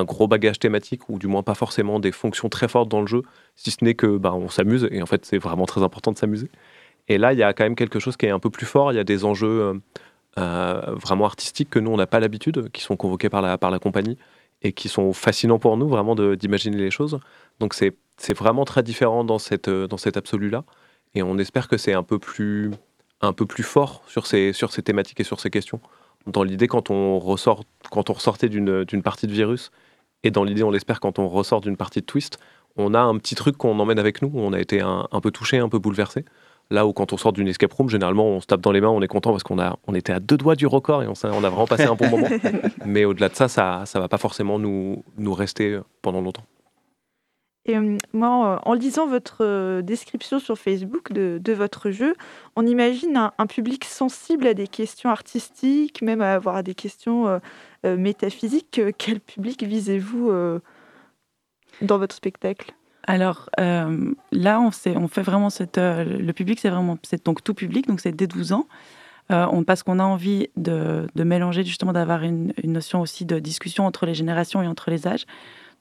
[0.05, 3.22] gros bagage thématique ou du moins pas forcément des fonctions très fortes dans le jeu,
[3.55, 6.18] si ce n'est que bah, on s'amuse et en fait c'est vraiment très important de
[6.18, 6.51] s'amuser.
[7.09, 8.93] Et là il y a quand même quelque chose qui est un peu plus fort,
[8.93, 9.74] il y a des enjeux euh,
[10.39, 13.70] euh, vraiment artistiques que nous on n'a pas l'habitude, qui sont convoqués par la, par
[13.70, 14.18] la compagnie
[14.61, 17.18] et qui sont fascinants pour nous vraiment d'imaginer les choses.
[17.59, 20.64] Donc c'est c'est vraiment très différent dans cette, euh, dans cet absolu-là
[21.14, 22.70] et on espère que c'est un peu plus
[23.20, 25.80] un peu plus fort sur ces, sur ces thématiques et sur ces questions.
[26.26, 29.70] Dans l'idée, quand on ressort, quand on ressortait d'une partie de virus,
[30.22, 32.38] et dans l'idée, on l'espère, quand on ressort d'une partie de twist,
[32.76, 35.20] on a un petit truc qu'on emmène avec nous, où on a été un, un
[35.20, 36.24] peu touché, un peu bouleversé.
[36.68, 38.88] Là où quand on sort d'une escape room, généralement, on se tape dans les mains,
[38.88, 41.12] on est content parce qu'on a, on était à deux doigts du record et on,
[41.12, 42.28] a vraiment passé un bon moment.
[42.84, 46.42] Mais au-delà de ça, ça, ça va pas forcément nous, nous rester pendant longtemps.
[47.66, 52.14] Et euh, moi, en lisant votre euh, description sur Facebook de, votre jeu,
[52.54, 57.40] on imagine un, public sensible à des questions artistiques, même à avoir des questions
[57.84, 58.80] euh, métaphysiques.
[58.98, 60.30] Quel public visez-vous
[61.82, 62.72] dans votre spectacle?
[63.04, 65.78] Alors là, on, fait vraiment cette.
[65.78, 66.98] le public, c'est vraiment.
[67.02, 68.66] C'est donc tout public, donc c'est dès 12 ans.
[69.28, 74.06] Parce qu'on a envie de, de mélanger, justement, d'avoir une notion aussi de discussion entre
[74.06, 75.26] les générations et entre les âges.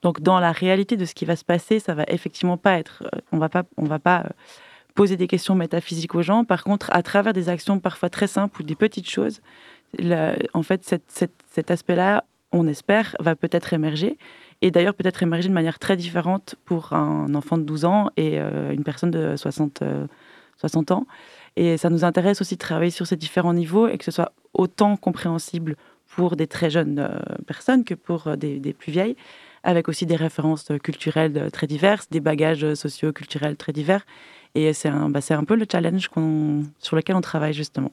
[0.02, 3.04] Donc, dans la réalité de ce qui va se passer, ça va effectivement pas être.
[3.14, 4.30] euh, On va pas, on va pas euh,
[4.94, 6.46] poser des questions métaphysiques aux gens.
[6.46, 9.42] Par contre, à travers des actions parfois très simples ou des petites choses,
[10.54, 14.18] en fait, cet aspect-là, on espère, va peut-être émerger.
[14.62, 18.40] Et d'ailleurs, peut-être émerger de manière très différente pour un enfant de 12 ans et
[18.40, 20.08] euh, une personne de 60, euh,
[20.58, 21.08] 60 ans.
[21.58, 24.32] Et ça nous intéresse aussi de travailler sur ces différents niveaux et que ce soit
[24.54, 25.76] autant compréhensible
[26.08, 27.10] pour des très jeunes
[27.46, 29.16] personnes que pour des plus vieilles,
[29.66, 33.74] avec aussi des références euh, culturelles euh, très diverses, des bagages euh, sociaux, culturels très
[33.74, 34.06] divers.
[34.54, 36.10] Et c'est un, bah, un peu le challenge
[36.80, 37.92] sur lequel on travaille justement.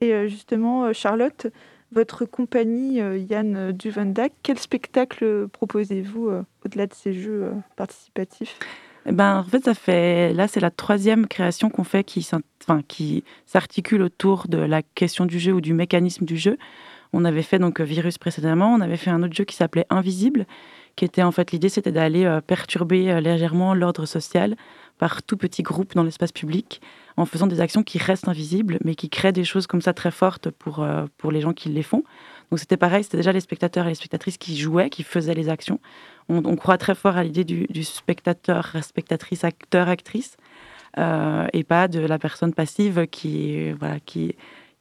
[0.00, 1.48] Et justement, Charlotte,
[1.90, 6.30] votre compagnie, Yann Duvendak, quel spectacle proposez-vous
[6.64, 8.56] au-delà de ces jeux participatifs?
[9.06, 12.42] Eh ben, en fait, ça fait là, c'est la troisième création qu'on fait qui, s'in-
[12.62, 16.58] enfin, qui s'articule autour de la question du jeu ou du mécanisme du jeu.
[17.12, 19.86] On avait fait donc euh, Virus précédemment, on avait fait un autre jeu qui s'appelait
[19.90, 20.46] Invisible,
[20.96, 24.56] qui était en fait l'idée, c'était d'aller euh, perturber euh, légèrement l'ordre social
[24.98, 26.80] par tout petit groupe dans l'espace public,
[27.16, 30.10] en faisant des actions qui restent invisibles, mais qui créent des choses comme ça très
[30.10, 30.86] fortes pour,
[31.18, 32.02] pour les gens qui les font.
[32.50, 35.50] Donc c'était pareil, c'était déjà les spectateurs et les spectatrices qui jouaient, qui faisaient les
[35.50, 35.80] actions.
[36.30, 40.38] On, croit très fort à l'idée du, spectateur, spectatrice, acteur, actrice,
[40.96, 44.34] et pas de la personne passive qui, voilà, qui,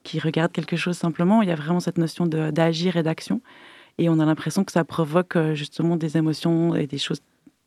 [0.06, 1.42] qui regarde quelque chose simplement.
[1.42, 3.42] Il y a vraiment cette notion d'agir et d'action.
[3.98, 7.22] Et on a l'impression que ça provoque euh, justement des émotions et des choses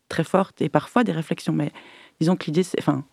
[0.07, 1.53] très fortes et parfois des réflexions.
[1.53, 1.71] Mais
[2.19, 3.03] disons que l'idée, c'est- enfin,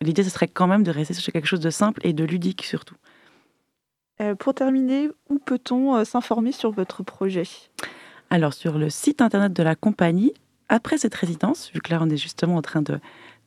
[0.00, 2.64] l'idée, ce serait quand même de rester sur quelque chose de simple et de ludique
[2.64, 2.96] surtout.
[4.20, 7.44] Euh, Pour terminer, où peut-on euh, s'informer sur votre projet?
[8.30, 10.32] Alors, sur le site internet de la compagnie,
[10.68, 13.00] après cette résidence, vu que là, on est justement en train de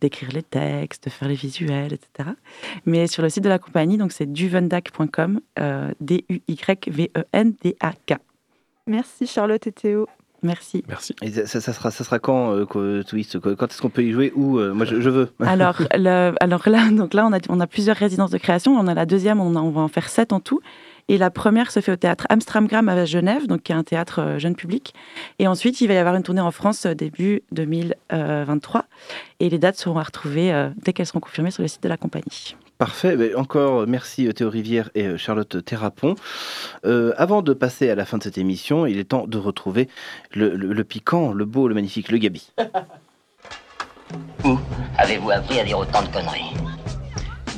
[0.04, 2.30] d'écrire les textes, de faire les visuels, etc.
[2.86, 5.92] Mais sur le site de la compagnie, donc c'est duvendac.com, euh,
[6.94, 8.18] D-U-Y-V-E-N-D-A-K.
[8.88, 10.08] Merci Charlotte et Théo.
[10.42, 10.84] Merci.
[10.90, 11.16] Merci.
[11.22, 14.12] Et ça, sera, ça sera quand, euh, quoi, Twist Quand quand est-ce qu'on peut y
[14.12, 14.34] jouer?
[14.36, 15.32] Où euh, Moi, je, je veux.
[15.40, 18.74] Alors, le- alors là, donc là on, a, on a plusieurs résidences de création.
[18.78, 20.60] On a la deuxième, on, a- on va en faire sept en tout.
[21.10, 24.20] Et la première se fait au théâtre Amstramgram à Genève, donc qui est un théâtre
[24.20, 24.94] euh, jeune public.
[25.40, 28.86] Et ensuite, il va y avoir une tournée en France euh, début 2023.
[29.40, 31.90] Et les dates seront à retrouver euh, dès qu'elles seront confirmées sur le site de
[31.90, 32.56] la compagnie.
[32.78, 33.16] Parfait.
[33.16, 36.16] Ben, encore euh, merci euh, Théo Rivière et euh, Charlotte Thérapon.
[36.86, 39.90] Euh, avant de passer à la fin de cette émission, il est temps de retrouver
[40.34, 42.52] le, le- le piquant, le beau, le magnifique, le Gabi.
[44.46, 44.58] Où
[44.98, 46.54] avez-vous appris à dire autant de conneries?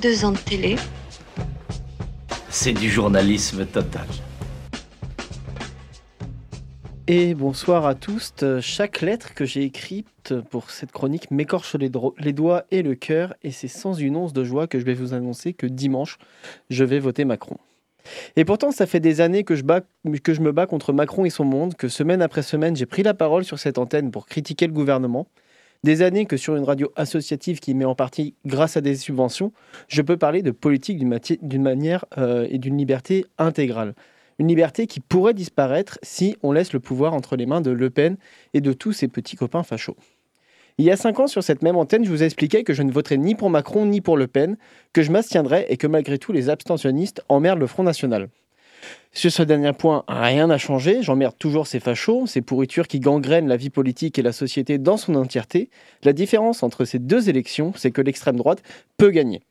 [0.02, 0.76] Deux ans de télé.
[2.58, 4.08] C'est du journalisme total.
[7.06, 8.34] Et bonsoir à tous.
[8.62, 13.52] Chaque lettre que j'ai écrite pour cette chronique m'écorche les, doigts et le cœur, et
[13.52, 16.18] c'est sans une once de joie que je vais vous annoncer que dimanche,
[16.70, 17.58] je vais voter Macron.
[18.38, 21.76] Et pourtant, ça fait des années que je me bats contre Macron et son monde,
[21.76, 25.28] que semaine après semaine, j'ai pris la parole sur cette antenne pour critiquer le gouvernement.
[25.86, 29.52] Des années que sur une radio associative qui met en partie grâce à des subventions,
[29.88, 33.94] je peux parler de politique d'une manière euh, et d'une liberté intégrale.
[34.40, 37.92] Une liberté qui pourrait disparaître si on laisse le pouvoir entre les mains de Le
[37.92, 38.18] Pen
[38.56, 39.96] et de tous ses petits copains fachos.
[40.80, 42.92] Il y a cinq ans, sur cette même antenne, je vous expliquais que je ne
[42.92, 44.58] voterais ni pour Macron ni pour Le Pen,
[44.92, 48.30] que je m'abstiendrais et que malgré tout, les abstentionnistes emmerdent le Front National.
[49.14, 51.02] Sur ce dernier point, rien n'a changé.
[51.02, 54.98] J'emmerde toujours ces fachos, ces pourritures qui gangrènent la vie politique et la société dans
[54.98, 55.70] son entièreté.
[56.04, 58.62] La différence entre ces deux élections, c'est que l'extrême droite
[58.98, 59.42] peut gagner.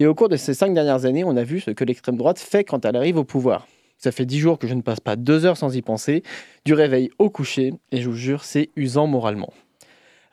[0.00, 2.38] Et au cours de ces cinq dernières années, on a vu ce que l'extrême droite
[2.38, 3.66] fait quand elle arrive au pouvoir.
[3.96, 6.22] Ça fait dix jours que je ne passe pas deux heures sans y penser,
[6.64, 9.52] du réveil au coucher, et je vous jure, c'est usant moralement.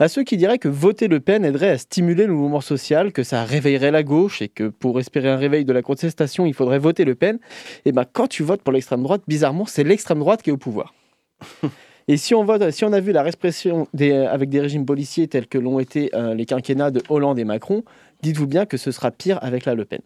[0.02, 3.22] À ceux qui diraient que voter Le Pen aiderait à stimuler le mouvement social, que
[3.22, 6.80] ça réveillerait la gauche et que pour espérer un réveil de la contestation, il faudrait
[6.80, 7.38] voter Le Pen,
[7.86, 10.58] et ben quand tu votes pour l'extrême droite, bizarrement, c'est l'extrême droite qui est au
[10.58, 10.96] pouvoir.
[12.08, 15.28] Et si on, vote, si on a vu la répression des- avec des régimes policiers
[15.28, 17.84] tels que l'ont été euh, les quinquennats de Hollande et Macron,
[18.24, 20.02] dites-vous bien que ce sera pire avec la Le Pen.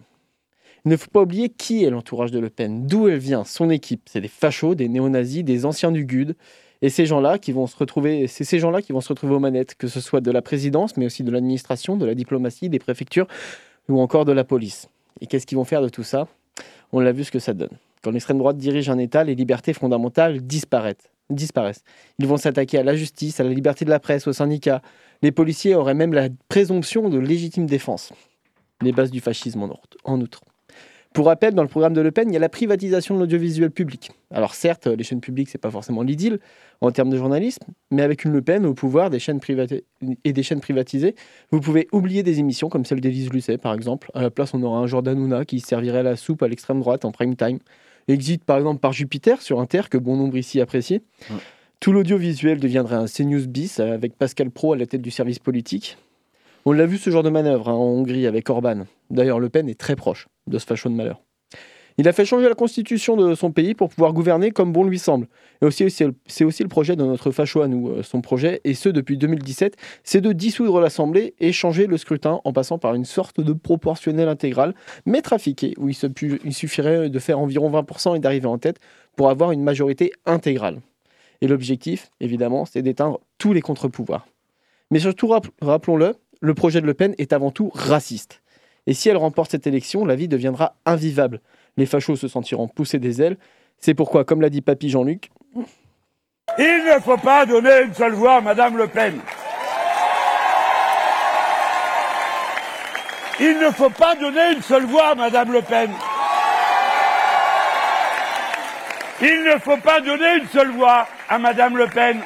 [0.84, 3.70] Il ne faut pas oublier qui est l'entourage de Le Pen, d'où elle vient, son
[3.70, 4.02] équipe.
[4.12, 6.36] C'est des fachos, des néo-nazis, des anciens du GUD.
[6.86, 9.40] Et ces gens-là qui vont se retrouver, c'est ces gens-là qui vont se retrouver aux
[9.40, 12.78] manettes, que ce soit de la présidence, mais aussi de l'administration, de la diplomatie, des
[12.78, 13.26] préfectures
[13.90, 14.88] ou encore de la police.
[15.20, 16.28] Et qu'est-ce qu'ils vont faire de tout ça?
[16.92, 17.72] On l'a vu ce que ça donne.
[18.04, 21.10] Quand l'extrême droite dirige un État, les libertés fondamentales disparaissent.
[21.32, 21.84] disparaissent.
[22.20, 24.84] Ils vont s'attaquer à la justice, à la liberté de la presse, aux syndicats.
[25.24, 28.14] Les policiers auraient même la présomption de légitime défense.
[28.84, 30.42] Les bases du fascisme en outre- en outre.
[31.16, 33.72] Pour rappel, dans le programme de Le Pen, il y a la privatisation de l'audiovisuel
[33.72, 34.12] public.
[34.32, 36.40] Alors certes, les chaînes publiques, c'est pas forcément l'idylle
[36.82, 39.40] en termes de journalisme, mais avec une Le Pen au pouvoir des chaînes
[40.26, 41.16] et des chaînes privatisées,
[41.52, 44.12] vous pouvez oublier des émissions comme celle d'Élise Lucet, par exemple.
[44.14, 47.06] À la place, on aura un Jordan Hanouna qui servirait la soupe à l'extrême droite
[47.06, 47.60] en prime time.
[48.10, 51.02] Exit par exemple par Jupiter sur Inter, que bon nombre ici apprécie.
[51.80, 55.98] Tout l'audiovisuel deviendrait un CNews bis avec Pascal Pro à la tête du service politique.
[56.66, 58.86] On l'a vu ce genre de manœuvre hein, en Hongrie avec Orban.
[59.10, 61.22] D'ailleurs, Le Pen est très proche de ce facho de malheur.
[61.98, 65.00] Il a fait changer la constitution de son pays pour pouvoir gouverner comme bon lui
[65.00, 65.28] semble.
[65.62, 67.88] Et c'est aussi le projet de notre facho à nous.
[67.88, 72.42] euh, Son projet, et ce depuis 2017, c'est de dissoudre l'Assemblée et changer le scrutin
[72.44, 74.76] en passant par une sorte de proportionnel intégral,
[75.06, 75.96] mais trafiqué, où il,
[76.44, 78.80] il suffirait de faire environ 20% et d'arriver en tête
[79.16, 80.82] pour avoir une majorité intégrale.
[81.40, 84.28] Et l'objectif, évidemment, c'est d'éteindre tous les contre-pouvoirs.
[84.92, 88.42] Mais surtout, rapp- rappelons-le, le projet de Le Pen est avant tout raciste.
[88.88, 91.42] Et si elle remporte cette élection, la vie deviendra invivable.
[91.78, 93.38] Les fachos se sentiront pousser des ailes.
[93.80, 95.32] C'est pourquoi, comme l'a dit Papy Jean-Luc,
[96.58, 99.20] Il ne faut pas donner une seule voix à Madame Le Pen.
[103.40, 105.92] Il ne faut pas donner une seule voix à Madame Le Pen.
[109.22, 112.22] Il ne faut pas donner une seule voix à Madame Le Pen.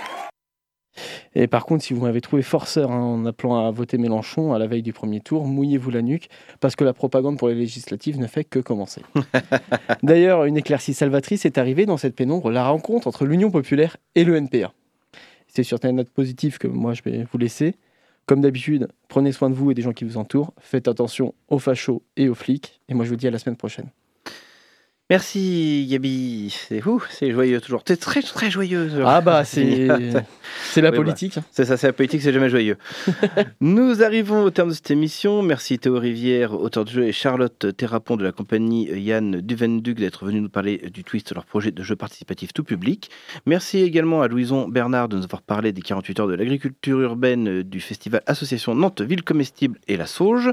[1.36, 4.59] Et par contre, si vous m'avez trouvé forceur hein, en appelant à voter Mélenchon à
[4.59, 8.19] la veille du premier tour, mouillez-vous la nuque, parce que la propagande pour les législatives
[8.19, 9.01] ne fait que commencer.
[10.03, 14.23] D'ailleurs, une éclaircie salvatrice est arrivée dans cette pénombre, la rencontre entre l'Union populaire et
[14.23, 14.73] le NPA.
[15.47, 17.75] C'est sur une note positive que moi je vais vous laisser.
[18.25, 20.53] Comme d'habitude, prenez soin de vous et des gens qui vous entourent.
[20.59, 22.80] Faites attention aux fachos et aux flics.
[22.88, 23.89] Et moi je vous dis à la semaine prochaine.
[25.12, 27.84] Merci Gabi, c'est fou, c'est joyeux toujours.
[27.84, 29.01] T'es très très joyeuse.
[29.03, 29.88] Ah bah, c'est-
[30.72, 31.34] c'est la Oui, politique.
[31.36, 32.78] bah, c'est ça, c'est la politique, c'est jamais joyeux.
[33.60, 35.41] Nous arrivons au terme de cette émission.
[35.41, 40.26] Merci Théo Rivière, auteur de jeu, et Charlotte Thérapon de la compagnie Yann Duvenduc d'être
[40.26, 43.10] venu nous parler du twist, leur projet de jeu participatif tout public.
[43.47, 47.64] Merci également à Louison Bernard de nous avoir parlé des 48 heures de l'agriculture urbaine
[47.64, 50.51] du festival Association Nantes Ville Comestible et la Sauge.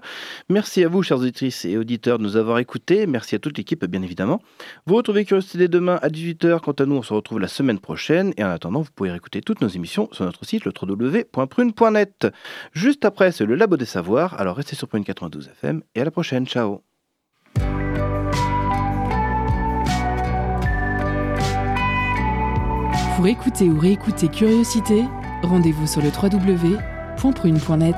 [0.48, 3.06] Merci à vous, chers auditrices et auditeurs, de nous avoir écoutés.
[3.06, 4.40] Merci à toute l'équipe, bien évidemment.
[4.86, 6.60] Vous retrouvez Curiosité demain à 18h.
[6.60, 8.32] Quant à nous, on se retrouve la semaine prochaine.
[8.36, 12.28] Et en attendant, vous pouvez réécouter toutes nos émissions sur notre site le www.prune.net.
[12.72, 14.38] Juste après, c'est le Labo des Savoirs.
[14.40, 16.46] Alors restez sur Prune 92 FM et à la prochaine.
[16.46, 16.82] Ciao.
[23.16, 25.04] Pour écouter ou réécouter Curiosité,
[25.42, 27.96] rendez-vous sur www.prune.net.